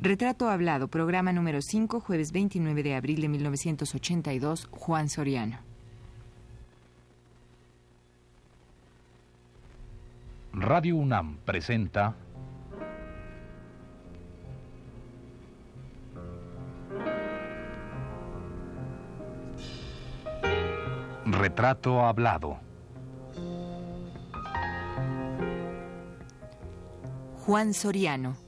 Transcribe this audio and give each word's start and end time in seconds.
Retrato 0.00 0.48
Hablado, 0.48 0.86
programa 0.86 1.32
número 1.32 1.60
5, 1.60 1.98
jueves 1.98 2.30
29 2.30 2.84
de 2.84 2.94
abril 2.94 3.20
de 3.20 3.28
1982, 3.30 4.68
Juan 4.70 5.08
Soriano. 5.08 5.58
Radio 10.52 10.96
UNAM 10.96 11.38
presenta 11.44 12.14
Retrato 21.26 22.02
Hablado. 22.02 22.56
Juan 27.44 27.74
Soriano. 27.74 28.47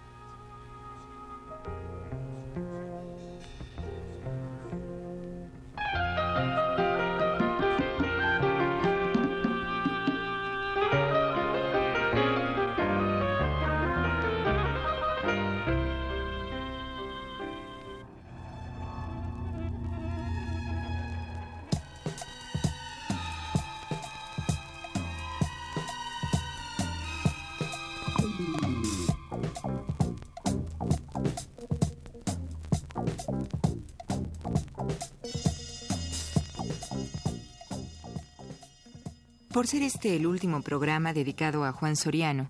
Por 39.61 39.67
ser 39.67 39.83
este 39.83 40.15
el 40.15 40.25
último 40.25 40.63
programa 40.63 41.13
dedicado 41.13 41.65
a 41.65 41.71
Juan 41.71 41.95
Soriano, 41.95 42.49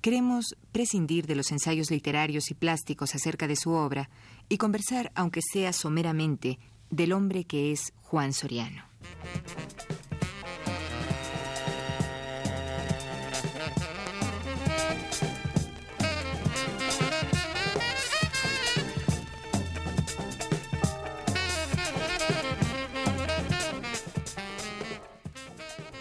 queremos 0.00 0.56
prescindir 0.72 1.28
de 1.28 1.36
los 1.36 1.52
ensayos 1.52 1.88
literarios 1.92 2.50
y 2.50 2.54
plásticos 2.54 3.14
acerca 3.14 3.46
de 3.46 3.54
su 3.54 3.70
obra 3.70 4.10
y 4.48 4.56
conversar, 4.56 5.12
aunque 5.14 5.38
sea 5.40 5.72
someramente, 5.72 6.58
del 6.90 7.12
hombre 7.12 7.44
que 7.44 7.70
es 7.70 7.92
Juan 8.02 8.32
Soriano. 8.32 8.82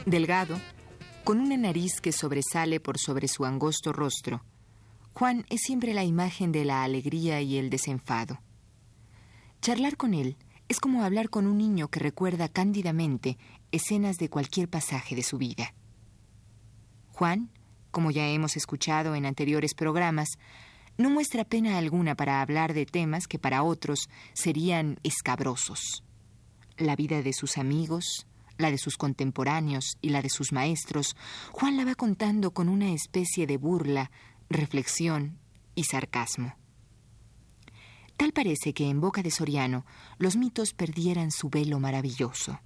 Delgado, 0.09 0.59
con 1.23 1.39
una 1.39 1.55
nariz 1.55 2.01
que 2.01 2.11
sobresale 2.11 2.79
por 2.79 2.97
sobre 2.97 3.27
su 3.27 3.45
angosto 3.45 3.93
rostro, 3.93 4.43
Juan 5.13 5.45
es 5.49 5.61
siempre 5.61 5.93
la 5.93 6.03
imagen 6.03 6.51
de 6.51 6.65
la 6.65 6.83
alegría 6.83 7.41
y 7.41 7.57
el 7.57 7.69
desenfado. 7.69 8.39
Charlar 9.61 9.97
con 9.97 10.15
él 10.15 10.37
es 10.67 10.79
como 10.79 11.03
hablar 11.03 11.29
con 11.29 11.45
un 11.45 11.57
niño 11.57 11.89
que 11.89 11.99
recuerda 11.99 12.49
cándidamente 12.49 13.37
escenas 13.71 14.17
de 14.17 14.29
cualquier 14.29 14.67
pasaje 14.67 15.15
de 15.15 15.21
su 15.21 15.37
vida. 15.37 15.75
Juan, 17.11 17.51
como 17.91 18.09
ya 18.09 18.27
hemos 18.27 18.57
escuchado 18.57 19.13
en 19.13 19.27
anteriores 19.27 19.75
programas, 19.75 20.29
no 20.97 21.09
muestra 21.09 21.43
pena 21.43 21.77
alguna 21.77 22.15
para 22.15 22.41
hablar 22.41 22.73
de 22.73 22.85
temas 22.85 23.27
que 23.27 23.37
para 23.37 23.61
otros 23.61 24.09
serían 24.33 24.99
escabrosos. 25.03 26.03
La 26.77 26.95
vida 26.95 27.21
de 27.21 27.33
sus 27.33 27.57
amigos, 27.57 28.25
la 28.59 28.69
de 28.69 28.77
sus 28.77 28.97
contemporáneos 28.97 29.97
y 30.01 30.09
la 30.09 30.21
de 30.21 30.29
sus 30.29 30.51
maestros, 30.51 31.15
Juan 31.51 31.77
la 31.77 31.85
va 31.85 31.95
contando 31.95 32.51
con 32.51 32.69
una 32.69 32.91
especie 32.91 33.47
de 33.47 33.57
burla, 33.57 34.11
reflexión 34.49 35.39
y 35.75 35.85
sarcasmo. 35.85 36.55
Tal 38.17 38.33
parece 38.33 38.73
que 38.73 38.89
en 38.89 38.99
boca 38.99 39.23
de 39.23 39.31
Soriano 39.31 39.85
los 40.17 40.35
mitos 40.35 40.73
perdieran 40.73 41.31
su 41.31 41.49
velo 41.49 41.79
maravilloso. 41.79 42.59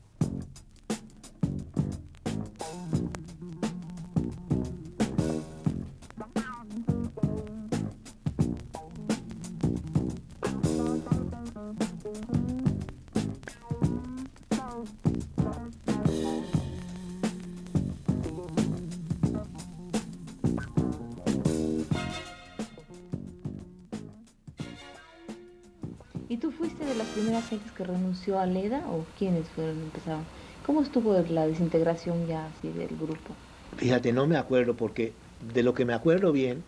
Que 27.73 27.83
renunció 27.83 28.39
a 28.39 28.45
Leda 28.45 28.83
o 28.89 29.05
quiénes 29.17 29.49
fueron 29.49 29.81
empezaron? 29.81 30.25
¿Cómo 30.65 30.81
estuvo 30.81 31.13
la 31.13 31.47
desintegración 31.47 32.25
ya 32.27 32.45
así 32.45 32.71
del 32.71 32.95
grupo? 32.95 33.35
Fíjate, 33.77 34.13
no 34.13 34.27
me 34.27 34.37
acuerdo 34.37 34.75
porque 34.75 35.13
de 35.39 35.63
lo 35.63 35.73
que 35.73 35.85
me 35.85 35.93
acuerdo 35.93 36.31
bien 36.31 36.63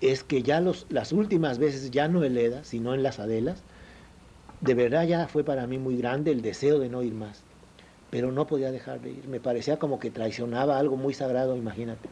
es 0.00 0.22
que 0.22 0.42
ya 0.42 0.60
los, 0.60 0.86
las 0.90 1.12
últimas 1.12 1.58
veces, 1.58 1.90
ya 1.90 2.08
no 2.08 2.24
en 2.24 2.34
Leda, 2.34 2.64
sino 2.64 2.94
en 2.94 3.02
las 3.02 3.18
Adelas, 3.18 3.62
de 4.60 4.74
verdad 4.74 5.06
ya 5.06 5.26
fue 5.28 5.44
para 5.44 5.66
mí 5.66 5.78
muy 5.78 5.96
grande 5.96 6.30
el 6.30 6.42
deseo 6.42 6.78
de 6.78 6.88
no 6.88 7.02
ir 7.02 7.14
más. 7.14 7.42
Pero 8.10 8.30
no 8.30 8.46
podía 8.46 8.70
dejar 8.70 9.00
de 9.00 9.10
ir. 9.10 9.28
Me 9.28 9.40
parecía 9.40 9.78
como 9.78 9.98
que 9.98 10.10
traicionaba 10.10 10.78
algo 10.78 10.96
muy 10.96 11.14
sagrado, 11.14 11.56
imagínate. 11.56 12.08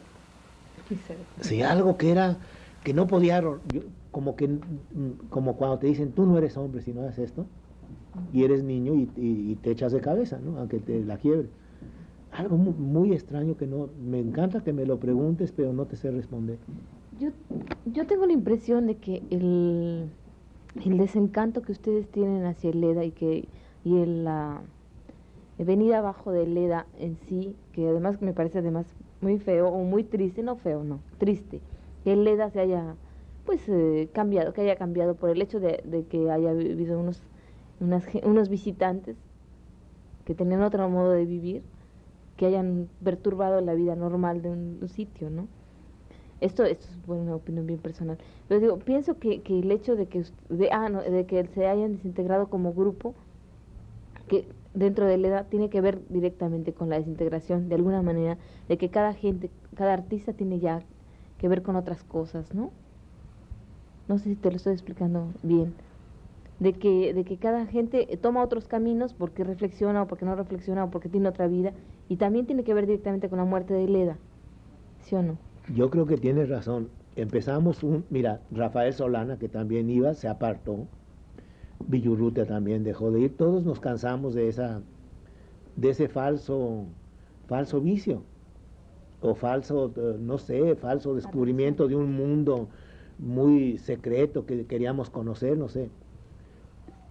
Sí, 1.41 1.61
algo 1.61 1.97
que 1.97 2.11
era, 2.11 2.37
que 2.83 2.93
no 2.93 3.07
podía, 3.07 3.41
como 4.11 4.35
que, 4.35 4.49
como 5.29 5.55
cuando 5.55 5.79
te 5.79 5.87
dicen, 5.87 6.11
tú 6.11 6.25
no 6.25 6.37
eres 6.37 6.57
hombre 6.57 6.81
si 6.81 6.91
no 6.91 7.07
haces 7.07 7.29
esto 7.29 7.45
y 8.31 8.43
eres 8.43 8.63
niño 8.63 8.93
y, 8.95 9.55
te 9.61 9.71
echas 9.71 9.91
de 9.91 10.01
cabeza, 10.01 10.39
¿no? 10.43 10.57
Aunque 10.59 10.79
te 10.79 11.03
la 11.03 11.17
quiebre. 11.17 11.47
Algo 12.31 12.57
muy, 12.57 13.13
extraño 13.13 13.55
que 13.57 13.67
no, 13.67 13.89
me 14.03 14.19
encanta 14.19 14.63
que 14.63 14.73
me 14.73 14.85
lo 14.85 14.99
preguntes, 14.99 15.51
pero 15.51 15.71
no 15.71 15.85
te 15.85 15.95
sé 15.95 16.09
responder. 16.09 16.57
Yo, 17.19 17.29
yo 17.85 18.07
tengo 18.07 18.25
la 18.25 18.33
impresión 18.33 18.87
de 18.87 18.95
que 18.95 19.21
el, 19.29 20.09
el 20.83 20.97
desencanto 20.97 21.61
que 21.61 21.71
ustedes 21.71 22.07
tienen 22.09 22.45
hacia 22.45 22.71
el 22.71 22.81
Leda 22.81 23.05
y 23.05 23.11
que 23.11 23.47
y 23.85 23.97
el, 23.97 24.23
la 24.23 24.61
venida 25.57 25.99
abajo 25.99 26.31
de 26.31 26.47
Leda 26.47 26.87
en 26.97 27.17
sí, 27.27 27.55
que 27.73 27.87
además 27.87 28.21
me 28.21 28.33
parece 28.33 28.59
además 28.59 28.85
muy 29.21 29.37
feo 29.37 29.69
o 29.69 29.83
muy 29.83 30.03
triste, 30.03 30.41
no 30.43 30.55
feo, 30.55 30.83
no, 30.83 30.99
triste, 31.17 31.61
que 32.03 32.13
el 32.13 32.23
Leda 32.23 32.49
se 32.49 32.59
haya 32.59 32.95
pues 33.45 33.67
eh, 33.67 34.09
cambiado, 34.13 34.53
que 34.53 34.61
haya 34.61 34.77
cambiado 34.77 35.15
por 35.15 35.29
el 35.29 35.41
hecho 35.41 35.59
de, 35.59 35.83
de 35.85 36.05
que 36.05 36.31
haya 36.31 36.53
vivido 36.53 36.99
unos 36.99 37.21
unos 38.23 38.49
visitantes 38.49 39.17
que 40.25 40.35
tenían 40.35 40.61
otro 40.61 40.89
modo 40.89 41.11
de 41.11 41.25
vivir, 41.25 41.63
que 42.37 42.45
hayan 42.45 42.89
perturbado 43.03 43.61
la 43.61 43.73
vida 43.73 43.95
normal 43.95 44.41
de 44.41 44.49
un, 44.49 44.89
sitio, 44.89 45.29
¿no? 45.29 45.47
Esto, 46.41 46.63
esto 46.63 46.87
es 46.87 47.07
una 47.07 47.35
opinión 47.35 47.67
bien 47.67 47.79
personal. 47.79 48.17
Pero 48.47 48.59
digo, 48.59 48.77
pienso 48.79 49.17
que, 49.17 49.41
que 49.41 49.59
el 49.59 49.71
hecho 49.71 49.95
de 49.95 50.07
que, 50.07 50.25
de, 50.49 50.69
ah, 50.71 50.89
no, 50.89 51.01
de 51.01 51.25
que 51.25 51.45
se 51.47 51.67
hayan 51.67 51.93
desintegrado 51.93 52.47
como 52.47 52.73
grupo, 52.73 53.13
que 54.27 54.47
dentro 54.73 55.05
de 55.05 55.17
la 55.17 55.27
edad 55.27 55.47
tiene 55.47 55.69
que 55.69 55.79
ver 55.79 56.01
directamente 56.09 56.73
con 56.73 56.89
la 56.89 56.97
desintegración, 56.97 57.69
de 57.69 57.75
alguna 57.75 58.01
manera, 58.01 58.37
de 58.67 58.77
que 58.77 58.89
cada 58.89 59.13
gente, 59.13 59.49
cada 59.75 59.93
artista 59.93 60.33
tiene 60.33 60.59
ya 60.59 60.81
que 61.37 61.47
ver 61.47 61.61
con 61.61 61.75
otras 61.75 62.03
cosas, 62.03 62.53
¿no? 62.53 62.71
No 64.07 64.17
sé 64.17 64.25
si 64.25 64.35
te 64.35 64.49
lo 64.49 64.57
estoy 64.57 64.73
explicando 64.73 65.27
bien 65.43 65.73
de 66.63 66.71
que, 66.71 67.13
de 67.13 67.25
que 67.25 67.35
cada 67.37 67.65
gente 67.65 68.07
toma 68.21 68.41
otros 68.41 68.69
caminos 68.69 69.13
porque 69.13 69.43
reflexiona 69.43 70.03
o 70.03 70.07
porque 70.07 70.23
no 70.23 70.33
reflexiona 70.33 70.85
o 70.85 70.89
porque 70.89 71.09
tiene 71.09 71.27
otra 71.27 71.47
vida 71.47 71.73
y 72.07 72.15
también 72.15 72.45
tiene 72.45 72.63
que 72.63 72.73
ver 72.73 72.87
directamente 72.87 73.27
con 73.27 73.37
la 73.37 73.43
muerte 73.43 73.73
de 73.73 73.85
Leda, 73.85 74.17
¿sí 75.01 75.15
o 75.15 75.21
no? 75.21 75.37
Yo 75.75 75.89
creo 75.89 76.05
que 76.05 76.15
tienes 76.15 76.47
razón. 76.47 76.87
Empezamos 77.17 77.83
un, 77.83 78.05
mira, 78.09 78.39
Rafael 78.49 78.93
Solana, 78.93 79.37
que 79.37 79.49
también 79.49 79.89
iba, 79.89 80.13
se 80.13 80.29
apartó, 80.29 80.87
Villurrutia 81.85 82.45
también 82.45 82.85
dejó 82.85 83.11
de 83.11 83.19
ir, 83.19 83.35
todos 83.35 83.65
nos 83.65 83.81
cansamos 83.81 84.33
de 84.33 84.47
esa, 84.47 84.81
de 85.75 85.89
ese 85.89 86.07
falso, 86.07 86.85
falso 87.45 87.81
vicio, 87.81 88.23
o 89.19 89.35
falso, 89.35 89.91
eh, 89.97 90.15
no 90.17 90.37
sé, 90.37 90.75
falso 90.77 91.13
descubrimiento 91.13 91.89
de 91.89 91.97
un 91.97 92.13
mundo 92.15 92.69
muy 93.19 93.77
secreto 93.79 94.45
que 94.45 94.65
queríamos 94.65 95.09
conocer, 95.09 95.57
no 95.57 95.67
sé. 95.67 95.89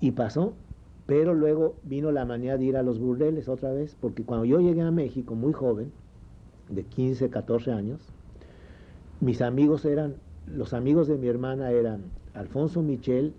Y 0.02 0.10
pasó, 0.10 0.54
Pero 1.06 1.32
luego 1.32 1.76
vino 1.84 2.10
la 2.10 2.24
manía 2.24 2.58
de 2.58 2.64
ir 2.64 2.76
a 2.76 2.82
los 2.82 2.98
burdeles 2.98 3.48
otra 3.48 3.72
vez, 3.72 3.96
porque 4.00 4.24
cuando 4.24 4.44
yo 4.44 4.60
llegué 4.60 4.82
a 4.82 4.90
México 4.90 5.34
muy 5.36 5.52
joven, 5.52 5.92
de 6.68 6.82
15, 6.82 7.30
14 7.30 7.70
años, 7.70 8.00
mis 9.20 9.40
amigos 9.42 9.84
eran, 9.84 10.16
los 10.46 10.74
amigos 10.74 11.06
de 11.06 11.18
mi 11.18 11.28
hermana 11.28 11.70
eran 11.70 12.02
Alfonso 12.34 12.82
Michel, 12.82 13.32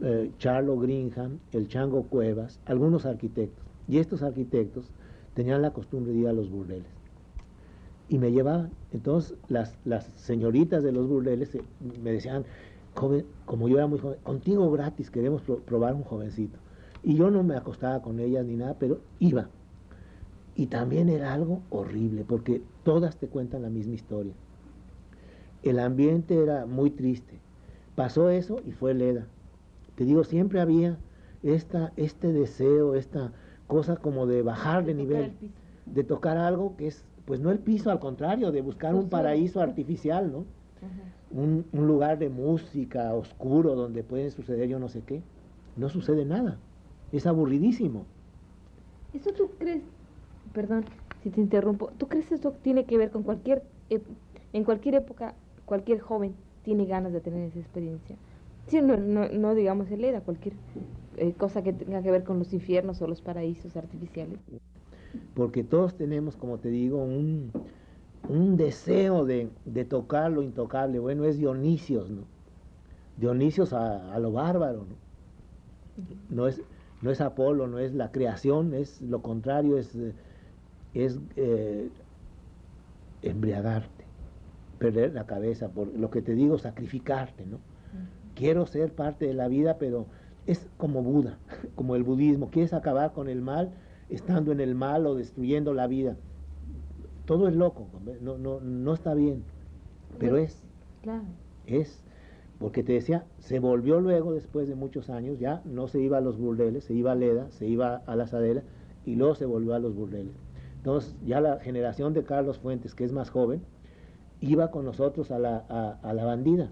eh, 0.00 0.30
Charlo 0.38 0.78
Greenham, 0.78 1.38
el 1.52 1.66
Chango 1.66 2.04
Cuevas, 2.04 2.60
algunos 2.66 3.04
arquitectos. 3.04 3.64
Y 3.88 3.98
estos 3.98 4.22
arquitectos 4.22 4.92
tenían 5.34 5.60
la 5.60 5.72
costumbre 5.72 6.12
de 6.12 6.18
ir 6.20 6.28
a 6.28 6.32
los 6.32 6.50
burdeles. 6.50 6.86
Y 8.08 8.18
me 8.18 8.30
llevaban. 8.30 8.70
Entonces 8.92 9.34
las, 9.48 9.76
las 9.84 10.04
señoritas 10.14 10.84
de 10.84 10.92
los 10.92 11.08
burdeles 11.08 11.52
eh, 11.56 11.62
me 12.02 12.12
decían, 12.12 12.44
joven, 12.94 13.26
como 13.44 13.68
yo 13.68 13.76
era 13.78 13.86
muy 13.86 13.98
joven, 13.98 14.18
contigo 14.22 14.70
gratis 14.70 15.10
queremos 15.10 15.42
probar 15.42 15.94
un 15.94 16.02
jovencito. 16.02 16.58
Y 17.02 17.16
yo 17.16 17.30
no 17.30 17.42
me 17.42 17.56
acostaba 17.56 18.00
con 18.00 18.18
ellas 18.18 18.46
ni 18.46 18.56
nada, 18.56 18.76
pero 18.78 19.00
iba. 19.18 19.48
Y 20.56 20.66
también 20.66 21.08
era 21.08 21.34
algo 21.34 21.60
horrible, 21.70 22.24
porque 22.26 22.62
todas 22.84 23.16
te 23.16 23.28
cuentan 23.28 23.62
la 23.62 23.68
misma 23.68 23.94
historia. 23.94 24.32
El 25.62 25.78
ambiente 25.78 26.42
era 26.42 26.66
muy 26.66 26.90
triste. 26.90 27.38
Pasó 27.94 28.30
eso 28.30 28.60
y 28.66 28.72
fue 28.72 28.94
Leda. 28.94 29.26
Te 29.96 30.04
digo, 30.04 30.24
siempre 30.24 30.60
había 30.60 30.98
esta, 31.42 31.92
este 31.96 32.32
deseo, 32.32 32.94
esta 32.94 33.32
cosa 33.66 33.96
como 33.96 34.26
de 34.26 34.42
bajar 34.42 34.84
de 34.84 34.94
nivel, 34.94 35.32
de 35.86 36.04
tocar 36.04 36.36
algo 36.36 36.76
que 36.76 36.88
es, 36.88 37.04
pues 37.24 37.40
no 37.40 37.50
el 37.50 37.58
piso, 37.58 37.90
al 37.90 38.00
contrario, 38.00 38.52
de 38.52 38.60
buscar 38.60 38.94
un 38.94 39.08
paraíso 39.08 39.60
artificial, 39.60 40.30
¿no? 40.32 40.44
Un, 41.34 41.66
un, 41.72 41.86
lugar 41.86 42.18
de 42.18 42.28
música 42.28 43.12
oscuro 43.12 43.74
donde 43.74 44.04
puede 44.04 44.30
suceder 44.30 44.68
yo 44.68 44.78
no 44.78 44.88
sé 44.88 45.02
qué. 45.02 45.20
No 45.76 45.88
sucede 45.88 46.24
nada. 46.24 46.58
Es 47.12 47.26
aburridísimo. 47.26 48.06
¿Eso 49.12 49.32
tú 49.32 49.50
crees, 49.58 49.82
perdón 50.52 50.84
si 51.24 51.30
te 51.30 51.40
interrumpo, 51.40 51.90
¿tú 51.96 52.06
crees 52.06 52.26
que 52.26 52.34
esto 52.34 52.52
tiene 52.52 52.84
que 52.84 52.98
ver 52.98 53.10
con 53.10 53.22
cualquier, 53.22 53.62
en 54.52 54.62
cualquier 54.62 54.96
época, 54.96 55.34
cualquier 55.64 55.98
joven 55.98 56.34
tiene 56.64 56.84
ganas 56.84 57.14
de 57.14 57.20
tener 57.22 57.48
esa 57.48 57.58
experiencia? 57.58 58.16
Sí, 58.66 58.82
no, 58.82 58.98
no, 58.98 59.26
no 59.30 59.54
digamos 59.54 59.90
el 59.90 60.04
EDA, 60.04 60.20
cualquier 60.20 60.54
eh, 61.16 61.32
cosa 61.32 61.62
que 61.62 61.72
tenga 61.72 62.02
que 62.02 62.10
ver 62.10 62.24
con 62.24 62.38
los 62.38 62.52
infiernos 62.52 63.00
o 63.00 63.06
los 63.06 63.22
paraísos 63.22 63.74
artificiales. 63.74 64.38
Porque 65.34 65.64
todos 65.64 65.94
tenemos, 65.96 66.36
como 66.36 66.58
te 66.58 66.68
digo, 66.68 67.02
un, 67.02 67.50
un 68.28 68.56
deseo 68.56 69.24
de, 69.24 69.50
de, 69.64 69.84
tocar 69.84 70.30
lo 70.30 70.42
intocable. 70.42 70.98
Bueno, 70.98 71.24
es 71.24 71.38
Dionisios, 71.38 72.10
¿no? 72.10 72.22
Dionisios 73.16 73.72
a, 73.72 74.12
a 74.12 74.18
lo 74.18 74.32
bárbaro, 74.32 74.86
¿no? 74.88 75.04
No 76.28 76.48
es, 76.48 76.60
no 77.02 77.10
es 77.10 77.20
Apolo, 77.20 77.66
no 77.66 77.78
es 77.78 77.94
la 77.94 78.10
creación, 78.10 78.74
es 78.74 79.00
lo 79.02 79.22
contrario, 79.22 79.78
es, 79.78 79.96
es 80.94 81.20
eh, 81.36 81.90
embriagarte, 83.22 84.04
perder 84.78 85.14
la 85.14 85.26
cabeza, 85.26 85.68
por 85.68 85.88
lo 85.88 86.10
que 86.10 86.22
te 86.22 86.34
digo, 86.34 86.58
sacrificarte, 86.58 87.46
¿no? 87.46 87.58
Quiero 88.34 88.66
ser 88.66 88.92
parte 88.92 89.26
de 89.26 89.34
la 89.34 89.46
vida, 89.46 89.78
pero 89.78 90.06
es 90.46 90.66
como 90.76 91.02
Buda, 91.02 91.38
como 91.76 91.94
el 91.94 92.02
budismo, 92.02 92.50
quieres 92.50 92.72
acabar 92.72 93.12
con 93.12 93.28
el 93.28 93.40
mal 93.40 93.72
estando 94.08 94.52
en 94.52 94.60
el 94.60 94.74
mal 94.74 95.06
o 95.06 95.14
destruyendo 95.14 95.74
la 95.74 95.86
vida. 95.86 96.16
Todo 97.24 97.48
es 97.48 97.56
loco, 97.56 97.86
no, 98.20 98.38
no, 98.38 98.60
no 98.60 98.94
está 98.94 99.14
bien, 99.14 99.42
pero 100.18 100.36
es. 100.36 100.62
Claro. 101.02 101.24
Es, 101.66 102.02
porque 102.58 102.82
te 102.82 102.92
decía, 102.92 103.24
se 103.38 103.58
volvió 103.58 104.00
luego, 104.00 104.32
después 104.32 104.68
de 104.68 104.74
muchos 104.74 105.10
años, 105.10 105.38
ya 105.38 105.62
no 105.64 105.88
se 105.88 106.00
iba 106.00 106.18
a 106.18 106.20
los 106.20 106.38
burdeles, 106.38 106.84
se 106.84 106.94
iba 106.94 107.12
a 107.12 107.14
Leda, 107.14 107.50
se 107.50 107.66
iba 107.66 107.96
a 108.06 108.16
la 108.16 108.26
Sadela, 108.26 108.62
y 109.06 109.16
luego 109.16 109.34
se 109.34 109.46
volvió 109.46 109.74
a 109.74 109.78
los 109.78 109.94
burdeles. 109.94 110.34
Entonces, 110.76 111.16
ya 111.24 111.40
la 111.40 111.58
generación 111.60 112.12
de 112.12 112.24
Carlos 112.24 112.58
Fuentes, 112.58 112.94
que 112.94 113.04
es 113.04 113.12
más 113.12 113.30
joven, 113.30 113.62
iba 114.40 114.70
con 114.70 114.84
nosotros 114.84 115.30
a 115.30 115.38
la, 115.38 115.58
a 116.02 116.12
la 116.12 116.24
bandida 116.24 116.70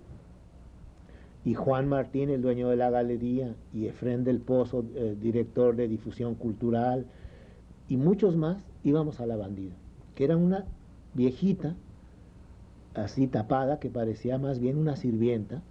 y 1.45 1.55
Juan 1.55 1.89
Martín, 1.89 2.31
el 2.31 2.41
dueño 2.41 2.69
de 2.69 2.77
la 2.77 2.91
galería, 2.91 3.55
y 3.73 3.87
Efren 3.87 4.25
del 4.25 4.39
Pozo, 4.39 4.85
eh, 4.95 5.17
director 5.21 5.75
de 5.75 5.89
difusión 5.89 6.35
cultural, 6.35 7.07
y 7.89 7.97
muchos 7.97 8.37
más 8.37 8.63
íbamos 8.85 9.21
a 9.21 9.27
la 9.27 9.37
bandida, 9.37 9.75
que 10.15 10.25
era 10.25 10.37
una 10.37 10.65
viejita, 11.15 11.75
así 12.95 13.27
tapada, 13.27 13.79
que 13.79 13.91
parecía 13.91 14.39
más 14.39 14.59
bien 14.59 14.77
una 14.77 14.97
sirvienta 14.97 15.63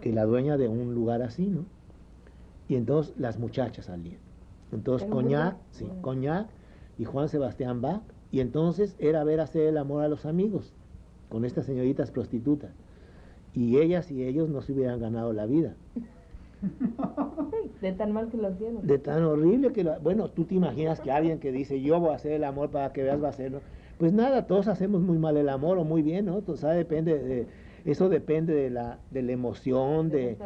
que 0.00 0.12
la 0.12 0.24
dueña 0.24 0.56
de 0.56 0.68
un 0.68 0.94
lugar 0.94 1.22
así, 1.22 1.46
¿no? 1.46 1.64
Y 2.68 2.76
entonces 2.76 3.14
las 3.18 3.38
muchachas 3.38 3.86
salían. 3.86 4.18
Entonces 4.72 5.08
Coñac, 5.08 5.56
sí, 5.70 5.88
Coñac 6.02 6.48
y 6.98 7.04
Juan 7.04 7.28
Sebastián 7.28 7.80
Bach, 7.80 8.02
y 8.30 8.40
entonces 8.40 8.94
era 8.98 9.24
ver 9.24 9.40
hacer 9.40 9.66
el 9.66 9.78
amor 9.78 10.02
a 10.02 10.08
los 10.08 10.26
amigos 10.26 10.72
con 11.28 11.44
estas 11.44 11.66
señoritas 11.66 12.10
prostitutas 12.10 12.70
y 13.54 13.78
ellas 13.78 14.10
y 14.10 14.24
ellos 14.24 14.48
no 14.48 14.62
se 14.62 14.72
hubieran 14.72 15.00
ganado 15.00 15.32
la 15.32 15.46
vida. 15.46 15.74
De 17.80 17.92
tan 17.92 18.12
mal 18.12 18.28
que 18.28 18.36
lo 18.36 18.50
hicieron. 18.50 18.86
De 18.86 18.98
tan 18.98 19.22
horrible 19.22 19.72
que 19.72 19.84
lo... 19.84 19.98
Bueno, 20.00 20.28
tú 20.30 20.44
te 20.44 20.54
imaginas 20.54 21.00
que 21.00 21.10
alguien 21.10 21.38
que 21.38 21.52
dice, 21.52 21.80
yo 21.80 22.00
voy 22.00 22.10
a 22.10 22.14
hacer 22.14 22.32
el 22.32 22.44
amor 22.44 22.70
para 22.70 22.92
que 22.92 23.02
veas 23.02 23.22
va 23.22 23.28
a 23.28 23.30
hacerlo. 23.30 23.60
Pues 23.98 24.12
nada, 24.12 24.46
todos 24.46 24.68
hacemos 24.68 25.00
muy 25.00 25.18
mal 25.18 25.36
el 25.36 25.48
amor 25.48 25.78
o 25.78 25.84
muy 25.84 26.02
bien, 26.02 26.26
¿no? 26.26 26.42
Sabes, 26.56 26.78
depende 26.78 27.18
de... 27.18 27.46
Eso 27.84 28.08
depende 28.08 28.52
de 28.52 28.70
la, 28.70 28.98
de 29.10 29.22
la 29.22 29.32
emoción, 29.32 30.10
de, 30.10 30.36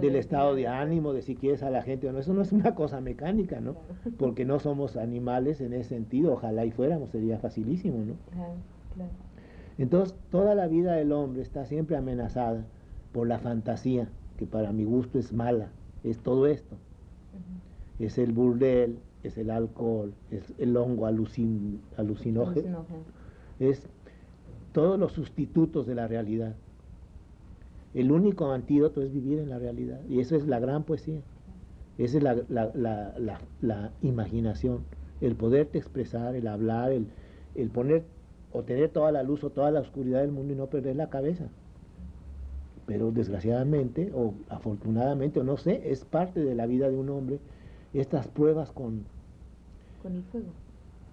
del 0.00 0.16
estado 0.16 0.54
de 0.54 0.68
ánimo, 0.68 1.12
de 1.12 1.22
si 1.22 1.34
quieres 1.34 1.62
a 1.62 1.70
la 1.70 1.82
gente 1.82 2.08
o 2.08 2.12
no. 2.12 2.18
Eso 2.18 2.34
no 2.34 2.42
es 2.42 2.52
una 2.52 2.74
cosa 2.74 3.00
mecánica, 3.00 3.60
¿no? 3.60 3.76
Porque 4.18 4.44
no 4.44 4.60
somos 4.60 4.96
animales 4.96 5.60
en 5.60 5.72
ese 5.72 5.88
sentido. 5.88 6.34
Ojalá 6.34 6.64
y 6.64 6.70
fuéramos, 6.70 7.10
sería 7.10 7.38
facilísimo, 7.38 7.98
¿no? 7.98 8.14
claro. 8.94 9.10
Entonces, 9.76 10.14
toda 10.30 10.54
la 10.54 10.68
vida 10.68 10.92
del 10.92 11.10
hombre 11.10 11.42
está 11.42 11.64
siempre 11.64 11.96
amenazada 11.96 12.64
por 13.12 13.26
la 13.26 13.38
fantasía, 13.38 14.08
que 14.36 14.46
para 14.46 14.72
mi 14.72 14.84
gusto 14.84 15.18
es 15.18 15.32
mala, 15.32 15.68
es 16.02 16.18
todo 16.18 16.46
esto. 16.46 16.76
Es 17.98 18.18
el 18.18 18.32
burdel, 18.32 18.98
es 19.22 19.38
el 19.38 19.50
alcohol, 19.50 20.12
es 20.30 20.52
el 20.58 20.76
hongo 20.76 21.06
alucin, 21.06 21.80
alucinógeno, 21.96 22.84
es 23.58 23.88
todos 24.72 24.98
los 24.98 25.12
sustitutos 25.12 25.86
de 25.86 25.94
la 25.94 26.08
realidad. 26.08 26.54
El 27.94 28.10
único 28.10 28.50
antídoto 28.50 29.02
es 29.02 29.12
vivir 29.12 29.38
en 29.38 29.48
la 29.48 29.58
realidad, 29.58 30.00
y 30.08 30.20
eso 30.20 30.36
es 30.36 30.46
la 30.46 30.58
gran 30.58 30.82
poesía. 30.82 31.20
Esa 31.96 32.18
es 32.18 32.24
la, 32.24 32.34
la, 32.48 33.40
la, 33.60 33.92
imaginación, 34.02 34.80
el 35.20 35.36
poderte 35.36 35.78
expresar, 35.78 36.34
el 36.34 36.48
hablar, 36.48 36.90
el, 36.90 37.06
el 37.54 37.70
poner 37.70 38.04
o 38.52 38.62
tener 38.62 38.90
toda 38.90 39.12
la 39.12 39.22
luz 39.22 39.44
o 39.44 39.50
toda 39.50 39.70
la 39.70 39.80
oscuridad 39.80 40.20
del 40.20 40.32
mundo 40.32 40.52
y 40.52 40.56
no 40.56 40.66
perder 40.66 40.96
la 40.96 41.08
cabeza. 41.08 41.48
Pero 42.86 43.10
desgraciadamente 43.10 44.12
o 44.14 44.34
afortunadamente 44.48 45.40
o 45.40 45.44
no 45.44 45.56
sé, 45.56 45.90
es 45.90 46.04
parte 46.04 46.40
de 46.40 46.54
la 46.54 46.66
vida 46.66 46.90
de 46.90 46.96
un 46.96 47.08
hombre 47.08 47.38
estas 47.92 48.26
pruebas 48.28 48.70
con... 48.72 49.04
Con 50.02 50.16
el 50.16 50.22
fuego. 50.24 50.48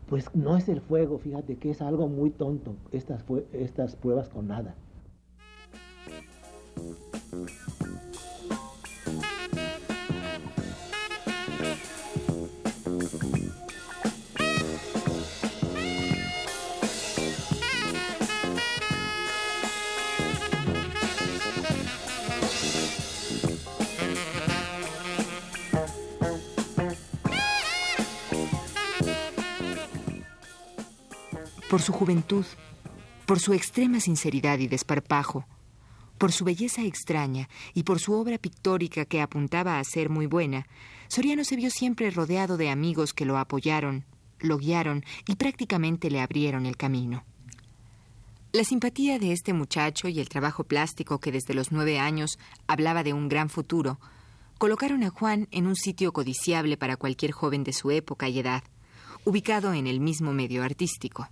Pues 0.07 0.35
no 0.35 0.57
es 0.57 0.67
el 0.67 0.81
fuego, 0.81 1.19
fíjate 1.19 1.55
que 1.55 1.69
es 1.69 1.81
algo 1.81 2.09
muy 2.09 2.31
tonto, 2.31 2.75
estas, 2.91 3.23
estas 3.53 3.95
pruebas 3.95 4.27
con 4.27 4.47
nada. 4.47 4.75
Por 31.71 31.81
su 31.81 31.93
juventud, 31.93 32.45
por 33.25 33.39
su 33.39 33.53
extrema 33.53 34.01
sinceridad 34.01 34.59
y 34.59 34.67
desparpajo, 34.67 35.45
por 36.17 36.33
su 36.33 36.43
belleza 36.43 36.83
extraña 36.83 37.47
y 37.73 37.83
por 37.83 38.01
su 38.01 38.11
obra 38.11 38.37
pictórica 38.37 39.05
que 39.05 39.21
apuntaba 39.21 39.79
a 39.79 39.83
ser 39.85 40.09
muy 40.09 40.25
buena, 40.25 40.67
Soriano 41.07 41.45
se 41.45 41.55
vio 41.55 41.69
siempre 41.69 42.11
rodeado 42.11 42.57
de 42.57 42.69
amigos 42.69 43.13
que 43.13 43.23
lo 43.23 43.37
apoyaron, 43.37 44.03
lo 44.41 44.57
guiaron 44.57 45.05
y 45.29 45.37
prácticamente 45.37 46.11
le 46.11 46.19
abrieron 46.19 46.65
el 46.65 46.75
camino. 46.75 47.23
La 48.51 48.65
simpatía 48.65 49.17
de 49.17 49.31
este 49.31 49.53
muchacho 49.53 50.09
y 50.09 50.19
el 50.19 50.27
trabajo 50.27 50.65
plástico 50.65 51.21
que 51.21 51.31
desde 51.31 51.53
los 51.53 51.71
nueve 51.71 51.99
años 51.99 52.37
hablaba 52.67 53.01
de 53.01 53.13
un 53.13 53.29
gran 53.29 53.49
futuro, 53.49 53.97
colocaron 54.57 55.03
a 55.03 55.09
Juan 55.09 55.47
en 55.51 55.67
un 55.67 55.77
sitio 55.77 56.11
codiciable 56.11 56.75
para 56.75 56.97
cualquier 56.97 57.31
joven 57.31 57.63
de 57.63 57.71
su 57.71 57.91
época 57.91 58.27
y 58.27 58.39
edad, 58.39 58.61
ubicado 59.23 59.73
en 59.73 59.87
el 59.87 60.01
mismo 60.01 60.33
medio 60.33 60.65
artístico. 60.65 61.29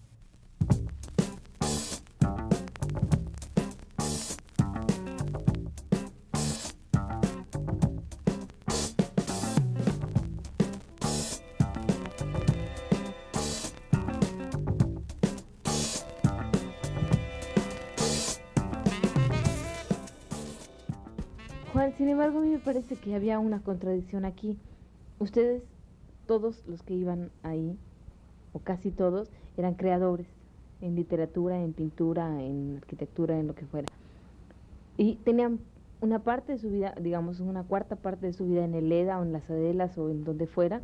A 22.36 22.41
mí 22.41 22.50
me 22.50 22.59
parece 22.59 22.95
que 22.95 23.15
había 23.15 23.39
una 23.39 23.62
contradicción 23.62 24.25
aquí. 24.25 24.57
Ustedes, 25.19 25.63
todos 26.25 26.63
los 26.67 26.83
que 26.83 26.93
iban 26.93 27.31
ahí, 27.43 27.77
o 28.53 28.59
casi 28.59 28.91
todos, 28.91 29.29
eran 29.57 29.75
creadores 29.75 30.27
en 30.81 30.95
literatura, 30.95 31.62
en 31.62 31.74
pintura, 31.74 32.41
en 32.41 32.77
arquitectura, 32.77 33.39
en 33.39 33.48
lo 33.48 33.55
que 33.55 33.65
fuera. 33.65 33.88
Y 34.98 35.15
tenían 35.15 35.59
una 36.01 36.19
parte 36.19 36.53
de 36.53 36.57
su 36.59 36.69
vida, 36.69 36.95
digamos, 37.01 37.39
una 37.39 37.63
cuarta 37.63 37.95
parte 37.95 38.27
de 38.27 38.33
su 38.33 38.45
vida 38.45 38.63
en 38.63 38.74
el 38.74 38.91
EDA 38.91 39.19
o 39.19 39.24
en 39.24 39.33
las 39.33 39.50
Adelas 39.50 39.98
o 39.98 40.09
en 40.09 40.24
donde 40.24 40.48
fuera, 40.48 40.81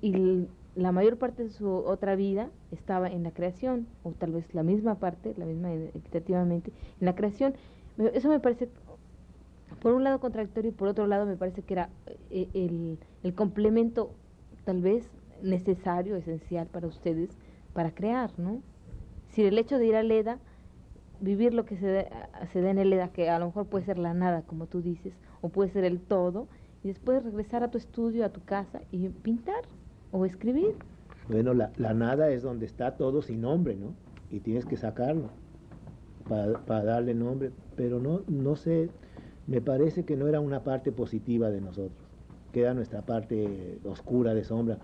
y 0.00 0.46
la 0.74 0.92
mayor 0.92 1.18
parte 1.18 1.44
de 1.44 1.50
su 1.50 1.68
otra 1.68 2.16
vida 2.16 2.48
estaba 2.70 3.08
en 3.08 3.22
la 3.22 3.32
creación, 3.32 3.86
o 4.02 4.12
tal 4.12 4.32
vez 4.32 4.54
la 4.54 4.62
misma 4.62 4.94
parte, 4.94 5.34
la 5.36 5.44
misma 5.44 5.74
equitativamente, 5.74 6.72
en 7.00 7.06
la 7.06 7.14
creación. 7.14 7.54
Eso 7.98 8.28
me 8.28 8.40
parece, 8.40 8.70
por 9.80 9.94
un 9.94 10.04
lado 10.04 10.20
contradictorio 10.20 10.70
y 10.70 10.74
por 10.74 10.88
otro 10.88 11.06
lado 11.06 11.26
me 11.26 11.36
parece 11.36 11.62
que 11.62 11.74
era 11.74 11.88
eh, 12.30 12.48
el, 12.54 12.98
el 13.22 13.34
complemento 13.34 14.12
tal 14.64 14.82
vez 14.82 15.10
necesario, 15.42 16.16
esencial 16.16 16.66
para 16.66 16.86
ustedes, 16.86 17.30
para 17.72 17.92
crear, 17.92 18.30
¿no? 18.38 18.62
Si 19.30 19.44
el 19.44 19.58
hecho 19.58 19.78
de 19.78 19.86
ir 19.86 19.96
a 19.96 20.02
Leda, 20.02 20.38
vivir 21.20 21.54
lo 21.54 21.64
que 21.64 21.76
se, 21.76 22.08
se 22.52 22.60
da 22.60 22.70
en 22.70 22.78
el 22.78 22.90
Leda, 22.90 23.08
que 23.08 23.30
a 23.30 23.38
lo 23.38 23.46
mejor 23.46 23.66
puede 23.66 23.84
ser 23.84 23.98
la 23.98 24.12
nada, 24.14 24.42
como 24.42 24.66
tú 24.66 24.82
dices, 24.82 25.14
o 25.40 25.48
puede 25.48 25.70
ser 25.70 25.84
el 25.84 26.00
todo, 26.00 26.46
y 26.82 26.88
después 26.88 27.22
regresar 27.22 27.62
a 27.62 27.70
tu 27.70 27.78
estudio, 27.78 28.24
a 28.24 28.30
tu 28.30 28.42
casa 28.42 28.80
y 28.90 29.08
pintar 29.08 29.62
o 30.12 30.24
escribir. 30.26 30.74
Bueno, 31.28 31.54
la, 31.54 31.70
la 31.76 31.94
nada 31.94 32.30
es 32.30 32.42
donde 32.42 32.66
está 32.66 32.96
todo 32.96 33.22
sin 33.22 33.42
nombre, 33.42 33.76
¿no? 33.76 33.94
Y 34.30 34.40
tienes 34.40 34.66
que 34.66 34.76
sacarlo 34.76 35.30
para, 36.28 36.58
para 36.60 36.84
darle 36.84 37.14
nombre, 37.14 37.50
pero 37.76 38.00
no, 38.00 38.22
no 38.28 38.56
sé, 38.56 38.90
me 39.46 39.60
parece 39.60 40.04
que 40.04 40.16
no 40.16 40.28
era 40.28 40.40
una 40.40 40.62
parte 40.62 40.92
positiva 40.92 41.50
de 41.50 41.60
nosotros, 41.60 41.98
que 42.52 42.62
era 42.62 42.74
nuestra 42.74 43.02
parte 43.02 43.78
oscura 43.84 44.34
de 44.34 44.44
sombra. 44.44 44.78